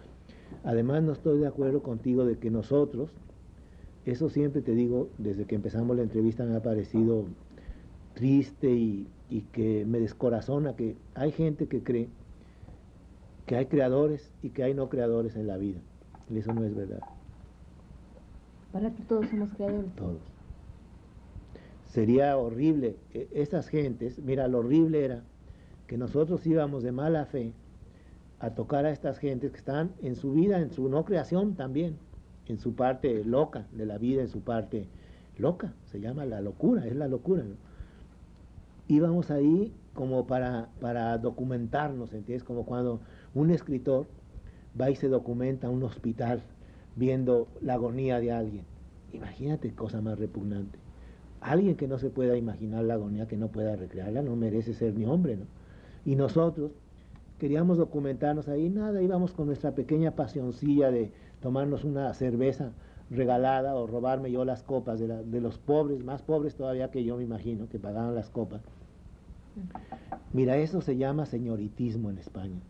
Además, 0.65 1.03
no 1.03 1.13
estoy 1.13 1.39
de 1.39 1.47
acuerdo 1.47 1.83
contigo 1.83 2.25
de 2.25 2.39
que 2.39 2.51
nosotros, 2.51 3.11
eso 4.05 4.29
siempre 4.29 4.63
te 4.63 4.73
digo, 4.73 5.09
desde 5.19 5.45
que 5.45 5.55
empezamos 5.55 5.97
la 5.97 6.03
entrevista 6.03 6.45
me 6.45 6.57
ha 6.57 6.63
parecido 6.63 7.25
triste 8.15 8.71
y, 8.71 9.09
y 9.29 9.43
que 9.43 9.85
me 9.85 10.01
descorazona 10.01 10.75
que 10.75 10.97
hay 11.15 11.33
gente 11.33 11.67
que 11.67 11.83
cree 11.83 12.09
que 13.47 13.57
hay 13.57 13.67
creadores 13.67 14.33
y 14.43 14.51
que 14.51 14.65
hay 14.65 14.75
no 14.75 14.89
creadores 14.89 15.37
en 15.37 15.47
la 15.47 15.57
vida. 15.57 15.79
Y 16.29 16.39
eso 16.39 16.53
no 16.53 16.65
es 16.65 16.75
verdad. 16.75 17.01
Para 18.73 18.91
ti 18.91 19.03
todos 19.09 19.29
somos 19.29 19.49
creadores. 19.51 19.95
Todos. 19.95 20.36
Sería 21.97 22.37
horrible. 22.37 22.99
Esas 23.33 23.69
gentes, 23.69 24.19
mira, 24.19 24.49
lo 24.49 24.59
horrible 24.59 25.03
era 25.03 25.23
que 25.87 25.97
nosotros 25.97 26.47
íbamos 26.47 26.83
de 26.83 26.93
mala 26.93 27.25
fe 27.25 27.55
a 28.39 28.51
tocar 28.51 28.85
a 28.85 28.91
estas 28.91 29.17
gentes 29.17 29.51
que 29.51 29.57
están 29.57 29.95
en 30.03 30.15
su 30.15 30.35
vida, 30.35 30.61
en 30.61 30.71
su 30.71 30.91
no 30.91 31.07
creación 31.07 31.55
también, 31.55 31.97
en 32.49 32.59
su 32.59 32.75
parte 32.75 33.25
loca 33.25 33.67
de 33.73 33.87
la 33.87 33.97
vida, 33.97 34.21
en 34.21 34.29
su 34.29 34.43
parte 34.43 34.89
loca, 35.39 35.73
se 35.87 35.99
llama 35.99 36.27
la 36.27 36.43
locura, 36.43 36.87
es 36.87 36.95
la 36.95 37.09
locura. 37.09 37.45
Íbamos 38.89 39.31
ahí 39.31 39.73
como 39.95 40.27
para, 40.27 40.69
para 40.83 41.17
documentarnos, 41.17 42.13
¿entiendes? 42.13 42.45
Como 42.45 42.67
cuando 42.67 43.01
un 43.35 43.51
escritor 43.51 44.07
va 44.79 44.91
y 44.91 44.97
se 44.97 45.09
documenta 45.09 45.69
a 45.69 45.71
un 45.71 45.83
hospital 45.83 46.43
viendo 46.95 47.49
la 47.63 47.73
agonía 47.73 48.21
de 48.21 48.33
alguien. 48.33 48.67
Imagínate 49.15 49.75
cosa 49.75 50.03
más 50.03 50.19
repugnante. 50.19 50.86
Alguien 51.41 51.77
que 51.77 51.87
no 51.87 51.99
se 51.99 52.11
pueda 52.11 52.37
imaginar 52.37 52.85
la 52.85 52.95
agonía, 52.95 53.27
que 53.27 53.37
no 53.37 53.49
pueda 53.49 53.77
recrearla, 53.77 54.23
no 54.23 54.37
merece 54.37 54.75
ser 54.75 54.95
ni 54.95 55.05
hombre, 55.05 55.37
¿no? 55.37 55.45
Y 56.05 56.17
nosotros 56.17 56.73
queríamos 57.39 57.79
documentarnos 57.79 58.49
ahí, 58.49 58.69
nada, 58.71 59.03
íbamos 59.03 59.33
con 59.33 59.47
nuestra 59.47 59.73
pequeña 59.73 60.13
pasioncilla 60.13 60.91
de 60.91 61.13
tomarnos 61.41 61.85
una 61.85 62.13
cerveza 62.15 62.73
regalada 63.11 63.75
o 63.75 63.87
robarme 63.87 64.33
yo 64.33 64.45
las 64.45 64.63
copas 64.63 64.99
de, 64.99 65.07
de 65.07 65.41
los 65.41 65.59
pobres, 65.59 66.03
más 66.05 66.23
pobres 66.23 66.55
todavía 66.55 66.91
que 66.91 67.05
yo 67.05 67.17
me 67.17 67.25
imagino, 67.25 67.69
que 67.69 67.79
pagaban 67.79 68.15
las 68.15 68.31
copas. 68.31 68.63
Mira, 70.33 70.57
eso 70.57 70.81
se 70.81 70.97
llama 70.97 71.27
señoritismo 71.27 72.11
en 72.11 72.19
España. 72.19 72.61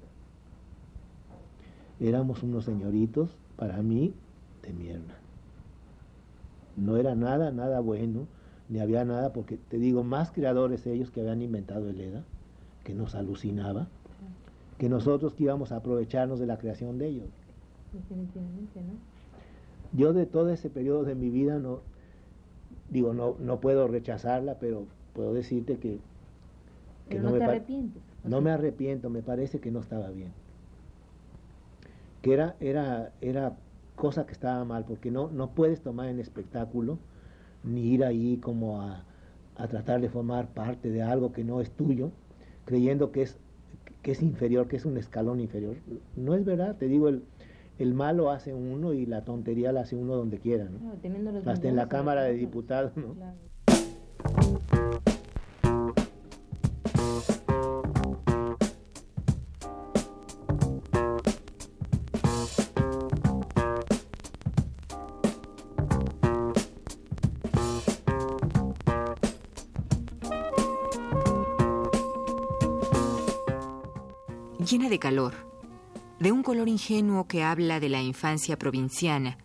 Éramos 1.98 2.42
unos 2.42 2.64
señoritos, 2.64 3.30
para 3.56 3.82
mí, 3.82 4.12
de 4.62 4.72
mierda. 4.72 5.14
No 6.76 6.96
era 6.96 7.14
nada, 7.14 7.50
nada 7.50 7.80
bueno, 7.80 8.26
ni 8.68 8.80
había 8.80 9.04
nada, 9.04 9.32
porque 9.32 9.56
te 9.56 9.78
digo, 9.78 10.02
más 10.02 10.30
creadores 10.32 10.86
ellos 10.86 11.10
que 11.10 11.20
habían 11.20 11.42
inventado 11.42 11.88
el 11.88 12.00
EDA, 12.00 12.22
que 12.84 12.94
nos 12.94 13.14
alucinaba, 13.14 13.86
que 14.78 14.88
nosotros 14.88 15.34
que 15.34 15.44
íbamos 15.44 15.72
a 15.72 15.76
aprovecharnos 15.76 16.38
de 16.40 16.46
la 16.46 16.58
creación 16.58 16.98
de 16.98 17.06
ellos. 17.08 17.28
Definitivamente, 17.92 18.80
¿no? 18.80 18.94
Yo 19.92 20.12
de 20.12 20.26
todo 20.26 20.50
ese 20.50 20.68
periodo 20.68 21.04
de 21.04 21.14
mi 21.14 21.30
vida 21.30 21.58
no, 21.58 21.80
digo, 22.90 23.14
no, 23.14 23.36
no 23.38 23.60
puedo 23.60 23.86
rechazarla, 23.88 24.56
pero 24.60 24.84
puedo 25.14 25.32
decirte 25.32 25.76
que, 25.78 25.98
que 27.08 27.16
Pero 27.16 27.22
no, 27.22 27.32
te 27.32 27.38
pa- 27.38 27.44
arrepientes. 27.46 28.02
no 28.24 28.40
me 28.40 28.50
arrepiento, 28.50 29.08
me 29.10 29.22
parece 29.22 29.60
que 29.60 29.70
no 29.70 29.80
estaba 29.80 30.10
bien. 30.10 30.32
Que 32.22 32.34
era, 32.34 32.56
era, 32.60 33.12
era 33.20 33.56
cosa 33.94 34.26
que 34.26 34.32
estaba 34.32 34.64
mal, 34.64 34.84
porque 34.84 35.10
no, 35.10 35.30
no 35.30 35.50
puedes 35.50 35.80
tomar 35.80 36.08
en 36.08 36.18
espectáculo 36.18 36.98
ni 37.66 37.92
ir 37.92 38.04
ahí 38.04 38.38
como 38.38 38.80
a, 38.80 39.04
a 39.56 39.68
tratar 39.68 40.00
de 40.00 40.08
formar 40.08 40.48
parte 40.48 40.90
de 40.90 41.02
algo 41.02 41.32
que 41.32 41.44
no 41.44 41.60
es 41.60 41.70
tuyo, 41.70 42.10
creyendo 42.64 43.12
que 43.12 43.22
es, 43.22 43.38
que 44.02 44.12
es 44.12 44.22
inferior, 44.22 44.68
que 44.68 44.76
es 44.76 44.84
un 44.84 44.96
escalón 44.96 45.40
inferior. 45.40 45.76
No 46.16 46.34
es 46.34 46.44
verdad, 46.44 46.76
te 46.76 46.86
digo, 46.88 47.08
el, 47.08 47.22
el 47.78 47.94
malo 47.94 48.30
hace 48.30 48.54
uno 48.54 48.92
y 48.92 49.06
la 49.06 49.24
tontería 49.24 49.72
la 49.72 49.80
hace 49.80 49.96
uno 49.96 50.14
donde 50.16 50.38
quiera, 50.38 50.64
¿no? 50.64 50.78
claro, 51.40 51.50
Hasta 51.50 51.68
en 51.68 51.76
la 51.76 51.88
Cámara 51.88 52.22
de. 52.22 52.34
Diputados, 52.34 52.96
¿no? 52.96 53.14
Claro. 53.14 53.36
Llena 74.66 74.88
de 74.88 74.98
calor, 74.98 75.32
de 76.18 76.32
un 76.32 76.42
color 76.42 76.68
ingenuo 76.68 77.28
que 77.28 77.44
habla 77.44 77.78
de 77.78 77.88
la 77.88 78.02
infancia 78.02 78.58
provinciana. 78.58 79.38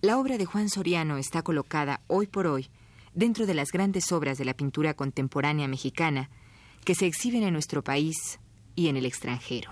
La 0.00 0.18
obra 0.18 0.36
de 0.36 0.46
Juan 0.46 0.68
Soriano 0.68 1.16
está 1.16 1.42
colocada 1.42 2.00
hoy 2.08 2.26
por 2.26 2.48
hoy 2.48 2.68
dentro 3.14 3.46
de 3.46 3.54
las 3.54 3.70
grandes 3.70 4.10
obras 4.10 4.38
de 4.38 4.44
la 4.44 4.54
pintura 4.54 4.94
contemporánea 4.94 5.68
mexicana 5.68 6.28
que 6.84 6.96
se 6.96 7.06
exhiben 7.06 7.44
en 7.44 7.52
nuestro 7.52 7.84
país 7.84 8.40
y 8.74 8.88
en 8.88 8.96
el 8.96 9.06
extranjero. 9.06 9.70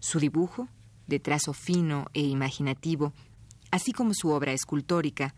Su 0.00 0.20
dibujo, 0.20 0.68
de 1.06 1.18
trazo 1.18 1.54
fino 1.54 2.06
e 2.12 2.20
imaginativo, 2.20 3.14
así 3.70 3.92
como 3.92 4.12
su 4.12 4.28
obra 4.30 4.52
escultórica, 4.52 5.34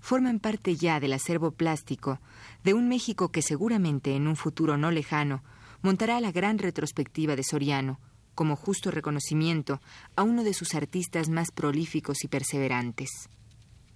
forman 0.00 0.38
parte 0.38 0.76
ya 0.76 1.00
del 1.00 1.14
acervo 1.14 1.52
plástico 1.52 2.20
de 2.62 2.74
un 2.74 2.88
México 2.88 3.30
que 3.30 3.40
seguramente 3.40 4.16
en 4.16 4.26
un 4.26 4.36
futuro 4.36 4.76
no 4.76 4.90
lejano 4.90 5.42
montará 5.82 6.20
la 6.20 6.32
gran 6.32 6.58
retrospectiva 6.58 7.36
de 7.36 7.44
Soriano 7.44 8.00
como 8.34 8.56
justo 8.56 8.90
reconocimiento 8.90 9.80
a 10.16 10.22
uno 10.22 10.42
de 10.42 10.54
sus 10.54 10.74
artistas 10.74 11.28
más 11.28 11.50
prolíficos 11.50 12.24
y 12.24 12.28
perseverantes. 12.28 13.28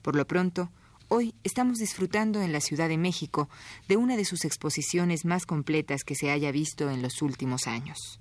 Por 0.02 0.14
lo 0.14 0.26
pronto, 0.26 0.70
hoy 1.08 1.34
estamos 1.42 1.78
disfrutando 1.78 2.42
en 2.42 2.52
la 2.52 2.60
Ciudad 2.60 2.88
de 2.88 2.98
México 2.98 3.48
de 3.88 3.96
una 3.96 4.16
de 4.16 4.24
sus 4.24 4.44
exposiciones 4.44 5.24
más 5.24 5.46
completas 5.46 6.04
que 6.04 6.14
se 6.14 6.30
haya 6.30 6.52
visto 6.52 6.90
en 6.90 7.02
los 7.02 7.22
últimos 7.22 7.66
años. 7.66 8.20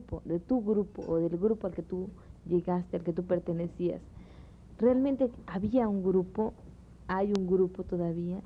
Grupo, 0.00 0.22
de 0.24 0.38
tu 0.38 0.62
grupo 0.62 1.02
o 1.06 1.16
del 1.16 1.36
grupo 1.38 1.66
al 1.66 1.74
que 1.74 1.82
tú 1.82 2.08
llegaste, 2.46 2.96
al 2.96 3.04
que 3.04 3.12
tú 3.12 3.24
pertenecías. 3.24 4.00
¿Realmente 4.78 5.30
había 5.46 5.88
un 5.88 6.02
grupo? 6.02 6.52
¿Hay 7.06 7.32
un 7.32 7.46
grupo 7.46 7.82
todavía? 7.82 8.40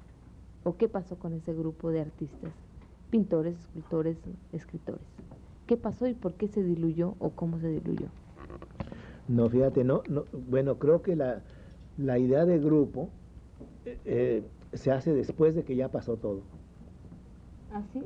¿O 0.65 0.77
qué 0.77 0.89
pasó 0.89 1.17
con 1.17 1.33
ese 1.35 1.53
grupo 1.53 1.91
de 1.91 2.01
artistas? 2.01 2.53
Pintores, 3.11 3.57
escultores, 3.59 4.17
escritores. 4.53 5.07
¿Qué 5.67 5.77
pasó 5.77 6.07
y 6.07 6.15
por 6.15 6.35
qué 6.35 6.49
se 6.49 6.63
diluyó 6.63 7.15
o 7.21 7.31
cómo 7.31 7.59
se 7.61 7.69
diluyó? 7.69 8.09
No, 9.29 9.49
fíjate, 9.49 9.85
no, 9.85 10.03
no 10.09 10.25
bueno, 10.33 10.79
creo 10.79 11.03
que 11.03 11.17
la, 11.17 11.43
la 11.97 12.19
idea 12.19 12.45
de 12.45 12.59
grupo 12.59 13.09
eh, 13.87 13.99
eh, 14.05 14.43
se 14.73 14.91
hace 14.91 15.15
después 15.15 15.55
de 15.55 15.63
que 15.63 15.77
ya 15.77 15.89
pasó 15.89 16.17
todo. 16.17 16.41
¿Ah, 17.73 17.83
sí? 17.93 18.03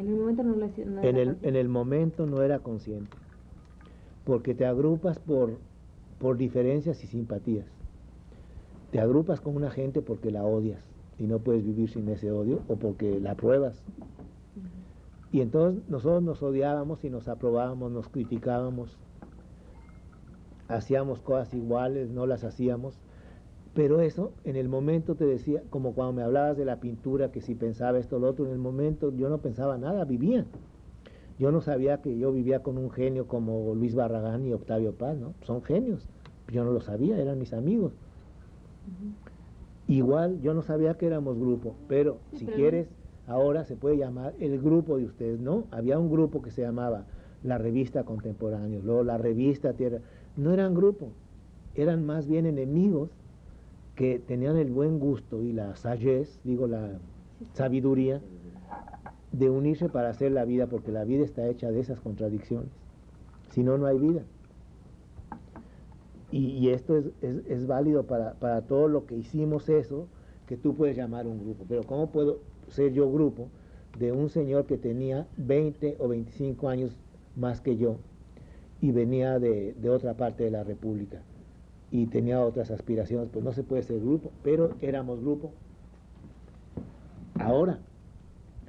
En 0.00 0.08
el 0.08 0.16
momento 0.16 0.42
no, 0.42 0.56
lo, 0.56 0.66
no 0.66 1.02
en, 1.02 1.16
el, 1.16 1.36
en 1.42 1.56
el 1.56 1.68
momento 1.68 2.24
no 2.24 2.42
era 2.42 2.60
consciente, 2.60 3.16
porque 4.24 4.54
te 4.54 4.64
agrupas 4.64 5.18
por, 5.18 5.58
por 6.18 6.38
diferencias 6.38 7.04
y 7.04 7.06
simpatías. 7.06 7.66
Te 8.92 8.98
agrupas 8.98 9.40
con 9.40 9.54
una 9.56 9.70
gente 9.70 10.00
porque 10.00 10.30
la 10.30 10.44
odias 10.44 10.82
y 11.18 11.24
no 11.24 11.38
puedes 11.38 11.64
vivir 11.64 11.90
sin 11.90 12.08
ese 12.08 12.32
odio 12.32 12.60
o 12.68 12.76
porque 12.76 13.20
la 13.20 13.34
pruebas. 13.34 13.82
Y 15.32 15.42
entonces 15.42 15.82
nosotros 15.88 16.22
nos 16.22 16.42
odiábamos 16.42 17.04
y 17.04 17.10
nos 17.10 17.28
aprobábamos, 17.28 17.92
nos 17.92 18.08
criticábamos, 18.08 18.96
hacíamos 20.68 21.20
cosas 21.20 21.52
iguales, 21.52 22.08
no 22.10 22.26
las 22.26 22.42
hacíamos, 22.42 22.98
pero 23.74 24.00
eso 24.00 24.32
en 24.44 24.56
el 24.56 24.68
momento 24.68 25.14
te 25.14 25.24
decía, 25.24 25.62
como 25.70 25.92
cuando 25.94 26.12
me 26.14 26.22
hablabas 26.22 26.56
de 26.56 26.64
la 26.64 26.80
pintura, 26.80 27.30
que 27.30 27.40
si 27.40 27.54
pensaba 27.54 27.98
esto 27.98 28.16
o 28.16 28.18
lo 28.18 28.28
otro, 28.28 28.46
en 28.46 28.52
el 28.52 28.58
momento 28.58 29.12
yo 29.16 29.28
no 29.28 29.38
pensaba 29.38 29.78
nada, 29.78 30.04
vivía. 30.04 30.44
Yo 31.38 31.52
no 31.52 31.60
sabía 31.60 32.02
que 32.02 32.18
yo 32.18 32.32
vivía 32.32 32.62
con 32.62 32.76
un 32.76 32.90
genio 32.90 33.26
como 33.26 33.74
Luis 33.74 33.94
Barragán 33.94 34.44
y 34.46 34.52
Octavio 34.52 34.92
Paz, 34.92 35.16
¿no? 35.16 35.34
Son 35.42 35.62
genios. 35.62 36.06
Yo 36.48 36.64
no 36.64 36.72
lo 36.72 36.80
sabía, 36.80 37.18
eran 37.18 37.38
mis 37.38 37.52
amigos. 37.52 37.92
Igual 39.86 40.40
yo 40.42 40.52
no 40.52 40.62
sabía 40.62 40.94
que 40.94 41.06
éramos 41.06 41.38
grupo, 41.38 41.74
pero 41.88 42.18
si 42.32 42.46
quieres, 42.46 42.88
ahora 43.26 43.64
se 43.64 43.76
puede 43.76 43.96
llamar 43.96 44.34
el 44.40 44.60
grupo 44.60 44.98
de 44.98 45.04
ustedes, 45.04 45.40
¿no? 45.40 45.64
Había 45.70 45.98
un 45.98 46.10
grupo 46.10 46.42
que 46.42 46.50
se 46.50 46.62
llamaba 46.62 47.04
la 47.42 47.56
revista 47.56 48.04
Contemporáneo, 48.04 48.80
luego 48.84 49.04
la 49.04 49.16
revista 49.16 49.72
Tierra. 49.72 50.00
No 50.36 50.52
eran 50.52 50.74
grupo, 50.74 51.08
eran 51.74 52.04
más 52.04 52.26
bien 52.26 52.46
enemigos 52.46 53.10
que 54.00 54.18
tenían 54.18 54.56
el 54.56 54.70
buen 54.70 54.98
gusto 54.98 55.42
y 55.42 55.52
la 55.52 55.76
sagez, 55.76 56.40
digo 56.42 56.66
la 56.66 56.98
sabiduría, 57.52 58.22
de 59.30 59.50
unirse 59.50 59.90
para 59.90 60.08
hacer 60.08 60.32
la 60.32 60.46
vida, 60.46 60.68
porque 60.68 60.90
la 60.90 61.04
vida 61.04 61.22
está 61.22 61.46
hecha 61.46 61.70
de 61.70 61.80
esas 61.80 62.00
contradicciones. 62.00 62.70
Si 63.50 63.62
no, 63.62 63.76
no 63.76 63.84
hay 63.84 63.98
vida. 63.98 64.22
Y, 66.32 66.70
esto 66.70 66.96
es, 66.96 67.10
es, 67.20 67.66
válido 67.66 68.04
para, 68.04 68.62
todo 68.62 68.88
lo 68.88 69.04
que 69.04 69.16
hicimos 69.16 69.68
eso, 69.68 70.06
que 70.46 70.56
tú 70.56 70.74
puedes 70.74 70.96
llamar 70.96 71.26
un 71.26 71.38
grupo. 71.38 71.66
Pero 71.68 71.82
¿cómo 71.82 72.10
puedo 72.10 72.38
ser 72.68 72.94
yo 72.94 73.12
grupo 73.12 73.48
de 73.98 74.12
un 74.12 74.30
señor 74.30 74.64
que 74.64 74.78
tenía 74.78 75.26
20 75.36 75.96
o 75.98 76.08
25 76.08 76.70
años 76.70 76.96
más 77.36 77.60
que 77.60 77.76
yo 77.76 77.98
y 78.80 78.92
venía 78.92 79.38
de 79.38 79.90
otra 79.90 80.14
parte 80.14 80.44
de 80.44 80.52
la 80.52 80.64
República 80.64 81.20
y 81.90 82.06
tenía 82.06 82.40
otras 82.40 82.70
aspiraciones? 82.70 83.28
Pues 83.32 83.44
no 83.44 83.52
se 83.52 83.62
puede 83.62 83.82
ser 83.82 84.00
grupo, 84.00 84.30
pero 84.42 84.74
éramos 84.80 85.20
grupo. 85.20 85.52
Ahora, 87.38 87.78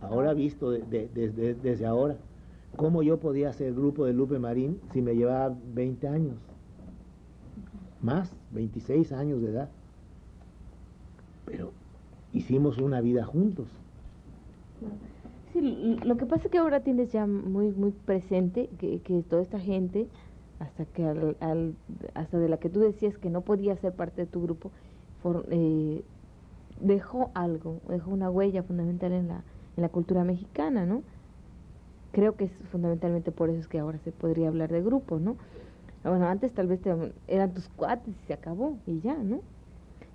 ahora 0.01 0.33
visto 0.33 0.71
desde, 0.71 1.53
desde 1.53 1.85
ahora, 1.85 2.17
¿cómo 2.75 3.03
yo 3.03 3.19
podía 3.19 3.51
ser 3.53 3.73
grupo 3.73 4.05
de 4.05 4.13
Lupe 4.13 4.39
Marín 4.39 4.79
si 4.93 5.01
me 5.01 5.15
llevaba 5.15 5.55
20 5.73 6.07
años? 6.07 6.35
más, 8.01 8.33
26 8.51 9.11
años 9.11 9.41
de 9.41 9.49
edad. 9.49 9.69
Pero 11.45 11.71
hicimos 12.33 12.77
una 12.77 13.01
vida 13.01 13.25
juntos. 13.25 13.67
Sí, 15.53 15.97
lo 16.03 16.17
que 16.17 16.25
pasa 16.25 16.45
es 16.45 16.51
que 16.51 16.57
ahora 16.57 16.79
tienes 16.81 17.11
ya 17.11 17.27
muy 17.27 17.71
muy 17.71 17.91
presente 17.91 18.69
que, 18.79 18.99
que 19.01 19.21
toda 19.23 19.41
esta 19.41 19.59
gente, 19.59 20.07
hasta 20.61 20.85
que 20.85 21.05
al, 21.05 21.75
hasta 22.13 22.37
de 22.37 22.47
la 22.47 22.57
que 22.57 22.69
tú 22.69 22.79
decías 22.79 23.17
que 23.17 23.29
no 23.29 23.41
podía 23.41 23.75
ser 23.77 23.93
parte 23.93 24.21
de 24.21 24.27
tu 24.27 24.43
grupo, 24.43 24.71
eh, 25.49 26.01
dejó 26.79 27.31
algo, 27.33 27.79
dejó 27.89 28.11
una 28.11 28.29
huella 28.29 28.63
fundamental 28.63 29.11
en 29.11 29.27
la, 29.27 29.43
en 29.75 29.81
la 29.81 29.89
cultura 29.89 30.23
mexicana, 30.23 30.85
¿no? 30.85 31.01
Creo 32.11 32.35
que 32.35 32.45
es 32.45 32.51
fundamentalmente 32.71 33.31
por 33.31 33.49
eso 33.49 33.59
es 33.59 33.67
que 33.67 33.79
ahora 33.79 33.97
se 33.99 34.11
podría 34.11 34.49
hablar 34.49 34.71
de 34.71 34.81
grupo, 34.81 35.19
¿no? 35.19 35.35
Bueno, 36.03 36.27
antes 36.27 36.51
tal 36.53 36.67
vez 36.67 36.79
eran 37.27 37.53
tus 37.53 37.67
cuates 37.69 38.15
y 38.23 38.27
se 38.27 38.33
acabó 38.33 38.77
y 38.85 38.99
ya, 39.01 39.15
¿no? 39.15 39.41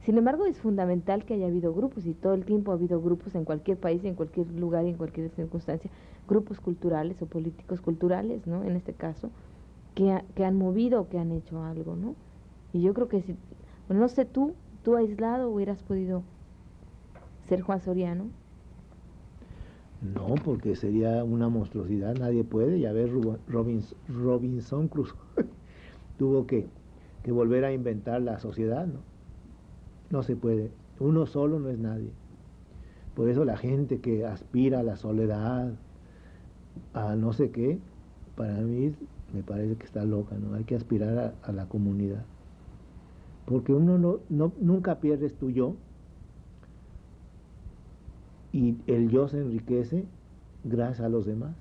Sin 0.04 0.16
embargo, 0.18 0.46
es 0.46 0.58
fundamental 0.58 1.24
que 1.24 1.34
haya 1.34 1.46
habido 1.46 1.74
grupos 1.74 2.06
y 2.06 2.12
todo 2.12 2.34
el 2.34 2.44
tiempo 2.44 2.70
ha 2.70 2.74
habido 2.74 3.00
grupos 3.00 3.34
en 3.34 3.44
cualquier 3.44 3.78
país, 3.78 4.04
en 4.04 4.14
cualquier 4.14 4.46
lugar 4.52 4.84
y 4.84 4.90
en 4.90 4.96
cualquier 4.96 5.30
circunstancia, 5.30 5.90
grupos 6.28 6.60
culturales 6.60 7.20
o 7.22 7.26
políticos 7.26 7.80
culturales, 7.80 8.46
¿no? 8.46 8.62
En 8.62 8.76
este 8.76 8.92
caso, 8.92 9.30
que, 9.96 10.22
que 10.36 10.44
han 10.44 10.56
movido 10.56 11.08
que 11.08 11.18
han 11.18 11.32
hecho 11.32 11.64
algo, 11.64 11.96
¿no? 11.96 12.14
Y 12.72 12.82
yo 12.82 12.94
creo 12.94 13.08
que 13.08 13.22
si, 13.22 13.34
bueno, 13.88 14.02
no 14.02 14.08
sé 14.08 14.26
tú, 14.26 14.52
tú 14.84 14.94
aislado 14.94 15.50
hubieras 15.50 15.82
podido 15.82 16.22
ser 17.48 17.62
Juan 17.62 17.80
Soriano. 17.80 18.26
No, 20.02 20.34
porque 20.44 20.76
sería 20.76 21.24
una 21.24 21.48
monstruosidad, 21.48 22.14
nadie 22.16 22.44
puede. 22.44 22.78
Ya 22.78 22.92
ver 22.92 23.10
Robinson, 23.48 23.98
Robinson 24.08 24.88
Crusoe 24.88 25.16
tuvo 26.18 26.46
que, 26.46 26.68
volver 27.26 27.64
a 27.64 27.72
inventar 27.72 28.20
la 28.20 28.38
sociedad, 28.38 28.86
¿no? 28.86 29.00
No 30.10 30.22
se 30.22 30.36
puede. 30.36 30.70
Uno 31.00 31.26
solo 31.26 31.58
no 31.58 31.70
es 31.70 31.78
nadie. 31.78 32.10
Por 33.14 33.30
eso 33.30 33.44
la 33.46 33.56
gente 33.56 34.00
que 34.00 34.26
aspira 34.26 34.80
a 34.80 34.82
la 34.82 34.96
soledad, 34.96 35.72
a 36.92 37.16
no 37.16 37.32
sé 37.32 37.50
qué, 37.50 37.78
para 38.36 38.52
mí 38.60 38.94
me 39.36 39.42
parece 39.42 39.76
que 39.76 39.84
está 39.84 40.04
loca, 40.04 40.34
¿no? 40.36 40.54
Hay 40.54 40.64
que 40.64 40.74
aspirar 40.74 41.34
a, 41.42 41.52
la 41.52 41.66
comunidad. 41.68 42.24
Porque 43.44 43.74
uno 43.74 43.98
no, 43.98 44.52
nunca 44.60 44.98
pierdes 44.98 45.34
tu 45.34 45.50
yo 45.50 45.76
y 48.50 48.76
el 48.86 49.10
yo 49.10 49.28
se 49.28 49.38
enriquece 49.38 50.06
gracias 50.64 51.00
a 51.00 51.10
los 51.10 51.26
demás. 51.26 51.54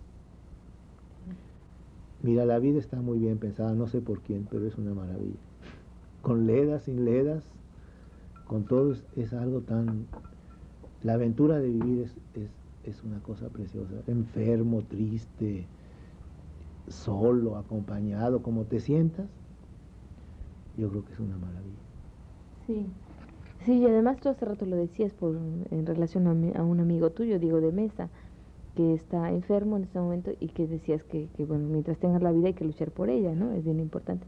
Mira, 2.23 2.45
la 2.45 2.59
vida 2.59 2.79
está 2.79 3.01
muy 3.01 3.19
bien 3.19 3.37
pensada, 3.37 3.73
no 3.73 3.87
sé 3.87 3.99
por 3.99 4.21
quién, 4.21 4.47
pero 4.49 4.65
es 4.65 4.77
una 4.77 4.93
maravilla. 4.93 5.35
Con 6.21 6.47
ledas, 6.47 6.83
sin 6.83 7.03
ledas, 7.03 7.43
con 8.47 8.63
todo 8.63 8.95
es, 9.17 9.33
algo 9.33 9.59
tan... 9.61 10.07
La 11.03 11.15
aventura 11.15 11.59
de 11.59 11.67
vivir 11.67 12.09
es, 12.33 12.49
es, 12.85 13.03
una 13.03 13.19
cosa 13.19 13.49
preciosa. 13.49 13.93
Enfermo, 14.07 14.81
triste, 14.81 15.67
solo, 16.87 17.57
acompañado, 17.57 18.41
como 18.41 18.65
te 18.65 18.79
sientas, 18.79 19.27
yo 20.77 20.89
creo 20.89 21.05
que 21.05 21.13
es 21.13 21.19
una 21.19 21.37
maravilla. 21.37 21.75
Sí. 22.67 22.85
Sí, 23.65 23.79
y 23.79 23.85
además 23.85 24.17
tú 24.19 24.29
hace 24.29 24.45
rato 24.45 24.65
lo 24.65 24.75
decías 24.75 25.11
por, 25.13 25.35
en 25.35 25.85
relación 25.85 26.27
a, 26.27 26.59
a 26.59 26.63
un 26.63 26.79
amigo 26.79 27.09
tuyo, 27.11 27.39
Diego 27.39 27.61
de 27.61 27.71
Mesa, 27.71 28.09
que 28.75 28.93
está 28.93 29.31
enfermo 29.31 29.77
en 29.77 29.83
este 29.83 29.99
momento 29.99 30.31
y 30.39 30.49
que 30.49 30.67
decías 30.67 31.03
que, 31.03 31.29
que, 31.35 31.45
bueno, 31.45 31.67
mientras 31.67 31.97
tengas 31.97 32.21
la 32.21 32.31
vida 32.31 32.47
hay 32.47 32.53
que 32.53 32.65
luchar 32.65 32.91
por 32.91 33.09
ella, 33.09 33.33
¿no? 33.33 33.53
Es 33.53 33.63
bien 33.63 33.79
importante. 33.79 34.27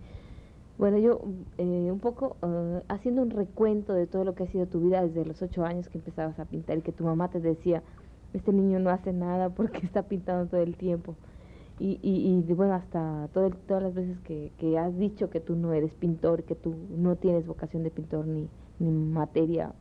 Bueno, 0.78 0.98
yo 1.00 1.22
eh, 1.58 1.90
un 1.92 2.00
poco 2.00 2.38
uh, 2.42 2.82
haciendo 2.88 3.22
un 3.24 3.32
recuento 3.32 3.94
de 3.94 4.08
todo 4.08 4.24
lo 4.24 4.36
que 4.36 4.44
ha 4.44 4.48
sido 4.48 4.68
tu 4.68 4.80
vida 4.80 5.02
desde 5.04 5.26
los 5.26 5.42
ocho 5.42 5.66
años 5.66 5.90
que 5.90 5.98
empezabas 5.98 6.40
a 6.40 6.46
pintar 6.46 6.78
y 6.78 6.82
que 6.82 6.92
tu 6.92 7.04
mamá 7.04 7.30
te 7.30 7.40
decía, 7.40 7.84
este 8.34 8.54
niño 8.54 8.80
no 8.80 8.90
hace 8.90 9.12
nada 9.12 9.50
porque 9.50 9.80
está 9.86 10.04
pintando 10.04 10.48
todo 10.50 10.62
el 10.62 10.78
tiempo. 10.78 11.16
Y, 11.80 12.00
y, 12.02 12.44
y 12.50 12.54
bueno, 12.54 12.74
hasta 12.74 13.30
todo 13.34 13.52
todas 13.68 13.84
las 13.84 13.94
veces 13.94 14.18
que, 14.22 14.52
que, 14.58 14.80
has 14.80 14.98
dicho 14.98 15.30
que 15.30 15.40
tú 15.40 15.56
no 15.56 15.74
eres 15.74 15.94
pintor, 15.94 16.44
que 16.44 16.56
tú 16.56 16.76
no 16.98 17.16
tienes 17.18 17.46
vocación 17.46 17.84
de 17.84 17.92
pintor 17.92 18.26
ni, 18.26 18.50
ni 18.80 18.92
materia 18.92 19.74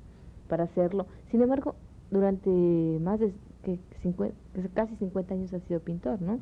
para 0.48 0.64
hacerlo. 0.64 1.06
Sin 1.30 1.40
embargo, 1.40 1.74
durante 2.10 2.50
más 3.00 3.20
de 3.20 3.32
que, 3.62 3.80
casi 4.74 4.94
50 4.96 5.34
años 5.34 5.52
has 5.52 5.62
sido 5.64 5.80
pintor, 5.80 6.20
¿no? 6.20 6.38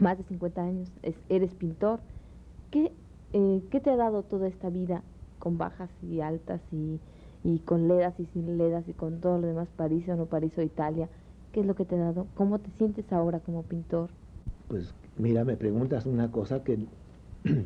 Más. 0.00 0.18
de 0.18 0.24
50 0.24 0.62
años 0.62 0.90
eres 1.28 1.54
pintor. 1.54 2.00
¿Qué, 2.70 2.92
eh, 3.32 3.62
¿Qué 3.70 3.80
te 3.80 3.90
ha 3.90 3.96
dado 3.96 4.22
toda 4.22 4.48
esta 4.48 4.70
vida 4.70 5.02
con 5.38 5.58
bajas 5.58 5.90
y 6.02 6.20
altas 6.20 6.60
y, 6.72 6.98
y 7.44 7.60
con 7.60 7.88
ledas 7.88 8.18
y 8.18 8.26
sin 8.26 8.58
ledas 8.58 8.88
y 8.88 8.92
con 8.92 9.20
todo 9.20 9.38
lo 9.38 9.46
demás, 9.46 9.68
París 9.76 10.08
o 10.08 10.16
no 10.16 10.26
París 10.26 10.56
o 10.58 10.62
Italia? 10.62 11.08
¿Qué 11.52 11.60
es 11.60 11.66
lo 11.66 11.74
que 11.74 11.84
te 11.84 11.94
ha 11.94 11.98
dado? 11.98 12.26
¿Cómo 12.34 12.58
te 12.58 12.70
sientes 12.72 13.10
ahora 13.12 13.40
como 13.40 13.62
pintor? 13.62 14.10
Pues 14.68 14.94
mira, 15.16 15.44
me 15.44 15.56
preguntas 15.56 16.06
una 16.06 16.30
cosa 16.30 16.64
que 16.64 16.78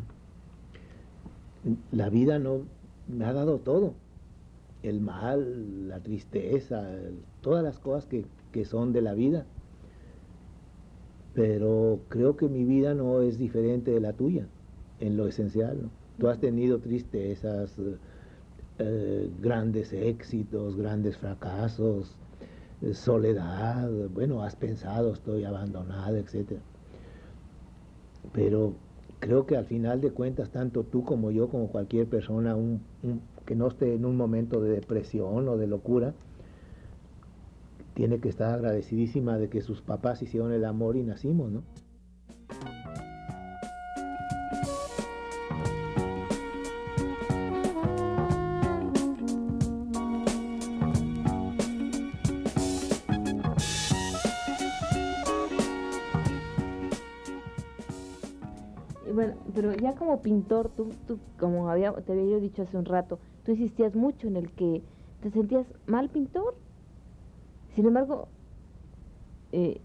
la 1.93 2.11
vida 2.11 2.39
no 2.39 2.63
me 3.09 3.25
ha 3.25 3.33
dado 3.33 3.59
todo. 3.59 3.95
El 4.83 5.01
mal, 5.01 5.89
la 5.89 6.01
tristeza, 6.01 6.83
todas 7.43 7.63
las 7.63 7.79
cosas 7.79 8.07
que, 8.07 8.25
que 8.53 8.65
son 8.65 8.93
de 8.93 9.03
la 9.03 9.15
vida. 9.15 9.47
Pero 11.35 12.01
creo 12.09 12.37
que 12.37 12.49
mi 12.49 12.65
vida 12.65 12.95
no 12.95 13.21
es 13.21 13.39
diferente 13.39 13.91
de 13.91 14.01
la 14.01 14.13
tuya, 14.13 14.47
en 14.99 15.17
lo 15.17 15.27
esencial. 15.27 15.91
Tú 16.19 16.29
has 16.29 16.39
tenido 16.39 16.81
tristezas, 16.81 17.77
eh, 18.79 19.31
grandes 19.43 19.93
éxitos, 19.93 20.75
grandes 20.75 21.19
fracasos, 21.19 22.17
eh, 22.81 22.95
soledad, 22.95 23.91
bueno, 24.09 24.43
has 24.43 24.57
pensado, 24.57 25.13
estoy 25.13 25.45
abandonada, 25.45 26.19
etc. 26.19 26.53
Pero 28.33 28.75
creo 29.19 29.47
que 29.47 29.57
al 29.57 29.65
final 29.65 30.01
de 30.01 30.11
cuentas, 30.11 30.51
tanto 30.51 30.85
tú 30.85 31.05
como 31.05 31.31
yo, 31.31 31.49
como 31.49 31.69
cualquier 31.69 32.07
persona 32.07 32.57
que 33.47 33.55
no 33.55 33.69
esté 33.69 33.95
en 33.95 34.05
un 34.05 34.17
momento 34.17 34.61
de 34.61 34.71
depresión 34.71 35.49
o 35.49 35.57
de 35.57 35.67
locura, 35.67 36.15
tiene 37.95 38.19
que 38.21 38.29
estar 38.29 38.55
agradecidísima 38.55 39.39
de 39.39 39.49
que 39.49 39.61
sus 39.61 39.83
papás 39.83 40.23
hicieron 40.23 40.53
el 40.53 40.65
amor 40.65 40.97
y 40.97 41.03
nacimos, 41.03 41.51
¿no? 41.51 41.63
Como 59.95 60.21
pintor, 60.23 60.71
tú, 60.77 60.91
tú 61.07 61.19
como 61.39 61.69
había, 61.69 61.93
te 61.93 62.13
había 62.13 62.39
dicho 62.39 62.63
hace 62.63 62.77
un 62.77 62.85
rato, 62.85 63.19
tú 63.45 63.53
insistías 63.53 63.95
mucho 63.95 64.27
en 64.29 64.37
el 64.37 64.51
que 64.53 64.83
te 65.21 65.31
sentías 65.31 65.67
mal 65.87 66.09
pintor 66.09 66.55
sin 67.75 67.87
embargo, 67.87 68.29
eh, 69.53 69.81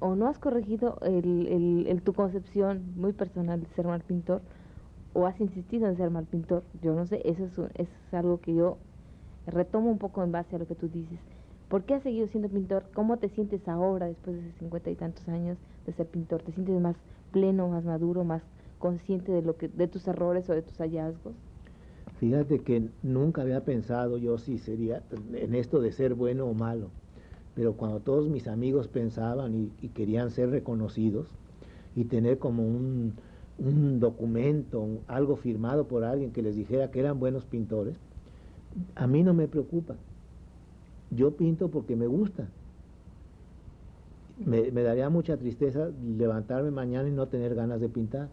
o 0.00 0.14
no 0.14 0.28
has 0.28 0.38
corregido 0.38 0.98
el, 1.02 2.00
tu 2.04 2.12
concepción 2.12 2.92
muy 2.96 3.12
personal 3.12 3.60
de 3.60 3.66
ser 3.68 3.86
mal 3.86 4.02
pintor, 4.02 4.42
o 5.14 5.26
has 5.26 5.40
insistido 5.40 5.88
en 5.88 5.96
ser 5.96 6.10
mal 6.10 6.26
pintor. 6.26 6.64
Yo 6.82 6.94
no 6.94 7.06
sé, 7.06 7.22
eso 7.24 7.44
es, 7.44 7.58
es 7.76 8.14
algo 8.14 8.40
que 8.40 8.54
yo 8.54 8.76
retomo 9.46 9.90
un 9.90 9.98
poco 9.98 10.22
en 10.22 10.32
base 10.32 10.56
a 10.56 10.58
lo 10.58 10.66
que 10.66 10.74
tú 10.74 10.88
dices. 10.88 11.18
¿Por 11.68 11.84
qué 11.84 11.94
has 11.94 12.02
seguido 12.02 12.26
siendo 12.28 12.48
pintor? 12.48 12.84
¿Cómo 12.94 13.16
te 13.16 13.28
sientes 13.30 13.66
ahora, 13.68 14.06
después 14.06 14.36
de 14.36 14.52
cincuenta 14.58 14.90
y 14.90 14.96
tantos 14.96 15.26
años 15.28 15.56
de 15.86 15.92
ser 15.92 16.06
pintor? 16.06 16.42
¿Te 16.42 16.52
sientes 16.52 16.78
más 16.80 16.96
pleno, 17.32 17.68
más 17.68 17.84
maduro, 17.84 18.22
más 18.22 18.42
consciente 18.84 19.32
de, 19.32 19.40
lo 19.40 19.56
que, 19.56 19.68
de 19.68 19.88
tus 19.88 20.06
errores 20.06 20.50
o 20.50 20.52
de 20.52 20.60
tus 20.60 20.76
hallazgos? 20.76 21.32
Fíjate 22.20 22.58
que 22.58 22.90
nunca 23.02 23.40
había 23.40 23.64
pensado 23.64 24.18
yo 24.18 24.36
si 24.36 24.58
sería 24.58 25.02
en 25.32 25.54
esto 25.54 25.80
de 25.80 25.90
ser 25.90 26.12
bueno 26.12 26.44
o 26.44 26.52
malo 26.52 26.90
pero 27.54 27.74
cuando 27.74 28.00
todos 28.00 28.28
mis 28.28 28.48
amigos 28.48 28.88
pensaban 28.88 29.70
y, 29.80 29.88
querían 29.88 30.30
ser 30.30 30.50
reconocidos 30.50 31.28
y 31.94 32.04
tener 32.04 32.38
como 32.38 32.64
un, 32.66 33.14
documento, 34.00 34.84
algo 35.06 35.36
firmado 35.36 35.86
por 35.86 36.02
alguien 36.02 36.32
que 36.32 36.42
les 36.42 36.56
dijera 36.56 36.90
que 36.90 36.98
eran 36.98 37.20
buenos 37.20 37.44
pintores, 37.44 37.96
a 38.96 39.06
mí 39.06 39.22
no 39.22 39.32
me 39.32 39.46
preocupa. 39.46 39.94
Yo 41.12 41.36
pinto 41.36 41.68
porque 41.68 41.94
me 41.94 42.08
gusta. 42.08 42.48
Me, 44.44 44.72
daría 44.72 45.08
mucha 45.08 45.36
tristeza 45.36 45.90
levantarme 46.02 46.72
mañana 46.72 47.08
y 47.08 47.12
no 47.12 47.28
tener 47.28 47.54
ganas 47.54 47.80
de 47.80 47.88
pintar, 47.88 48.28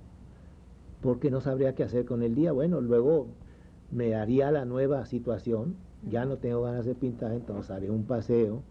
porque 1.02 1.32
no 1.32 1.42
sabría 1.42 1.76
qué 1.76 1.84
hacer 1.84 2.06
con 2.06 2.24
el 2.24 2.36
día. 2.36 2.52
Bueno, 2.52 2.82
luego 2.82 3.28
me 3.92 4.16
haría 4.16 4.52
la 4.52 4.66
nueva 4.66 5.06
situación, 5.06 5.76
ya 6.10 6.26
no 6.26 6.38
tengo 6.38 6.62
ganas 6.62 6.86
de 6.86 6.96
pintar, 6.96 7.34
entonces 7.34 7.72
haré 7.72 7.90
un 7.90 8.04
paseo, 8.04 8.62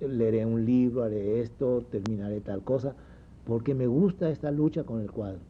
leeré 0.00 0.46
un 0.46 0.64
libro, 0.64 1.02
haré 1.02 1.40
esto, 1.40 1.84
terminaré 1.90 2.40
tal 2.40 2.62
cosa, 2.62 2.94
porque 3.44 3.74
me 3.74 3.86
gusta 3.86 4.30
esta 4.30 4.50
lucha 4.50 4.84
con 4.84 5.00
el 5.00 5.10
cuadro. 5.10 5.40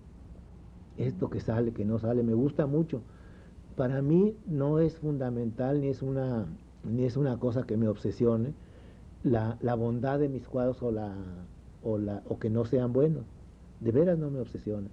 Esto 0.99 1.31
que 1.31 1.41
sale, 1.41 1.73
que 1.73 1.85
no 1.85 1.99
sale, 1.99 2.23
me 2.23 2.35
gusta 2.35 2.67
mucho. 2.67 3.03
Para 3.77 4.03
mí 4.03 4.37
no 4.47 4.81
es 4.81 4.99
fundamental 4.99 5.81
ni 5.81 5.89
es 5.89 6.03
una, 6.03 6.47
ni 6.85 7.05
es 7.05 7.17
una 7.17 7.39
cosa 7.39 7.63
que 7.63 7.77
me 7.77 7.89
obsesione 7.89 8.53
la, 9.23 9.57
la 9.63 9.75
bondad 9.75 10.19
de 10.19 10.29
mis 10.29 10.47
cuadros 10.47 10.83
o, 10.83 10.91
la, 10.91 11.15
o, 11.83 11.97
la, 11.97 12.23
o 12.29 12.39
que 12.39 12.51
no 12.51 12.65
sean 12.65 12.93
buenos. 12.93 13.25
De 13.81 13.93
veras 13.93 14.19
no 14.19 14.31
me 14.31 14.41
obsesiona. 14.41 14.89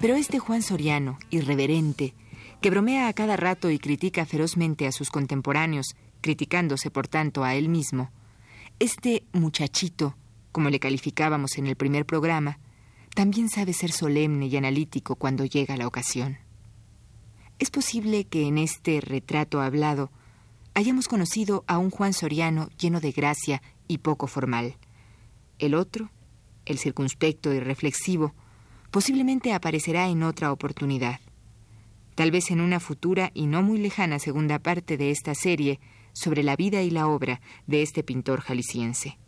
Pero 0.00 0.14
este 0.16 0.38
Juan 0.38 0.62
Soriano, 0.62 1.18
irreverente, 1.28 2.14
que 2.62 2.70
bromea 2.70 3.08
a 3.08 3.12
cada 3.12 3.36
rato 3.36 3.70
y 3.70 3.78
critica 3.78 4.24
ferozmente 4.24 4.86
a 4.86 4.92
sus 4.92 5.10
contemporáneos, 5.10 5.94
criticándose 6.22 6.90
por 6.90 7.06
tanto 7.06 7.44
a 7.44 7.54
él 7.54 7.68
mismo, 7.68 8.10
este 8.78 9.24
muchachito, 9.32 10.16
como 10.52 10.70
le 10.70 10.80
calificábamos 10.80 11.58
en 11.58 11.66
el 11.66 11.76
primer 11.76 12.06
programa, 12.06 12.58
también 13.14 13.50
sabe 13.50 13.74
ser 13.74 13.92
solemne 13.92 14.46
y 14.46 14.56
analítico 14.56 15.16
cuando 15.16 15.44
llega 15.44 15.76
la 15.76 15.86
ocasión. 15.86 16.38
Es 17.58 17.70
posible 17.70 18.24
que 18.24 18.46
en 18.46 18.56
este 18.56 19.02
retrato 19.02 19.60
hablado 19.60 20.10
hayamos 20.72 21.08
conocido 21.08 21.62
a 21.66 21.76
un 21.76 21.90
Juan 21.90 22.14
Soriano 22.14 22.70
lleno 22.78 23.00
de 23.00 23.12
gracia 23.12 23.62
y 23.86 23.98
poco 23.98 24.26
formal. 24.26 24.76
El 25.58 25.74
otro, 25.74 26.10
el 26.64 26.78
circunspecto 26.78 27.52
y 27.52 27.60
reflexivo, 27.60 28.34
posiblemente 28.90 29.52
aparecerá 29.52 30.08
en 30.08 30.22
otra 30.22 30.52
oportunidad. 30.52 31.20
Tal 32.14 32.30
vez 32.30 32.50
en 32.50 32.60
una 32.60 32.80
futura 32.80 33.30
y 33.34 33.46
no 33.46 33.62
muy 33.62 33.78
lejana 33.78 34.18
segunda 34.18 34.58
parte 34.58 34.96
de 34.96 35.10
esta 35.10 35.34
serie 35.34 35.80
sobre 36.12 36.42
la 36.42 36.56
vida 36.56 36.82
y 36.82 36.90
la 36.90 37.06
obra 37.06 37.40
de 37.66 37.82
este 37.82 38.02
pintor 38.02 38.40
jalisciense. 38.40 39.18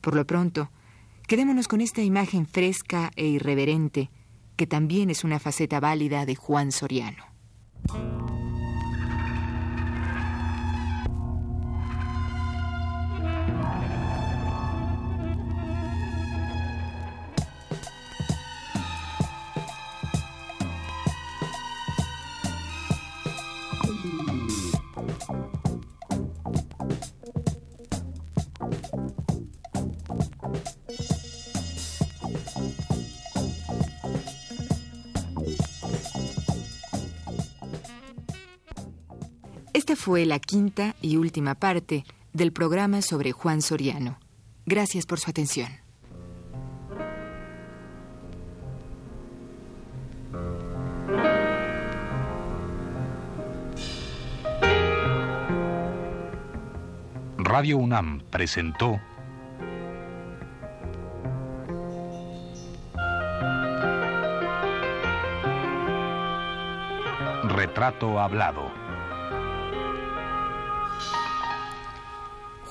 Por 0.00 0.14
lo 0.14 0.26
pronto, 0.26 0.70
quedémonos 1.26 1.68
con 1.68 1.80
esta 1.80 2.02
imagen 2.02 2.46
fresca 2.46 3.10
e 3.16 3.26
irreverente, 3.26 4.10
que 4.56 4.66
también 4.66 5.10
es 5.10 5.24
una 5.24 5.38
faceta 5.38 5.80
válida 5.80 6.26
de 6.26 6.36
Juan 6.36 6.72
Soriano. 6.72 7.24
Esta 39.90 40.04
fue 40.04 40.24
la 40.24 40.38
quinta 40.38 40.94
y 41.02 41.16
última 41.16 41.56
parte 41.56 42.04
del 42.32 42.52
programa 42.52 43.02
sobre 43.02 43.32
Juan 43.32 43.60
Soriano. 43.60 44.20
Gracias 44.64 45.04
por 45.04 45.18
su 45.18 45.28
atención. 45.28 45.68
Radio 57.38 57.78
UNAM 57.78 58.22
presentó 58.30 59.00
Retrato 67.42 68.20
Hablado. 68.20 68.89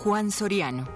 Juan 0.03 0.31
Soriano. 0.31 0.87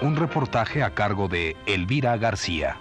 Un 0.00 0.14
reportaje 0.14 0.84
a 0.84 0.94
cargo 0.94 1.26
de 1.26 1.56
Elvira 1.66 2.16
García. 2.18 2.76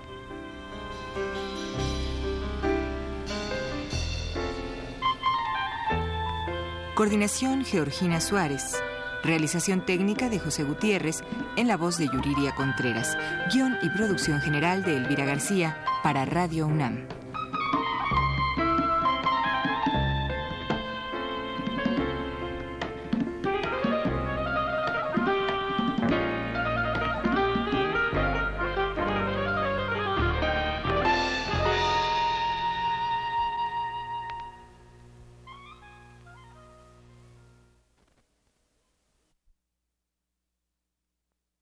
Coordinación 6.93 7.65
Georgina 7.65 8.21
Suárez. 8.21 8.83
Realización 9.23 9.85
técnica 9.85 10.29
de 10.29 10.37
José 10.37 10.63
Gutiérrez 10.63 11.23
en 11.55 11.67
la 11.69 11.77
voz 11.77 11.97
de 11.97 12.07
Yuriria 12.07 12.53
Contreras. 12.55 13.17
Guión 13.53 13.77
y 13.81 13.89
producción 13.89 14.41
general 14.41 14.83
de 14.83 14.97
Elvira 14.97 15.25
García 15.25 15.77
para 16.03 16.25
Radio 16.25 16.67
UNAM. 16.67 17.22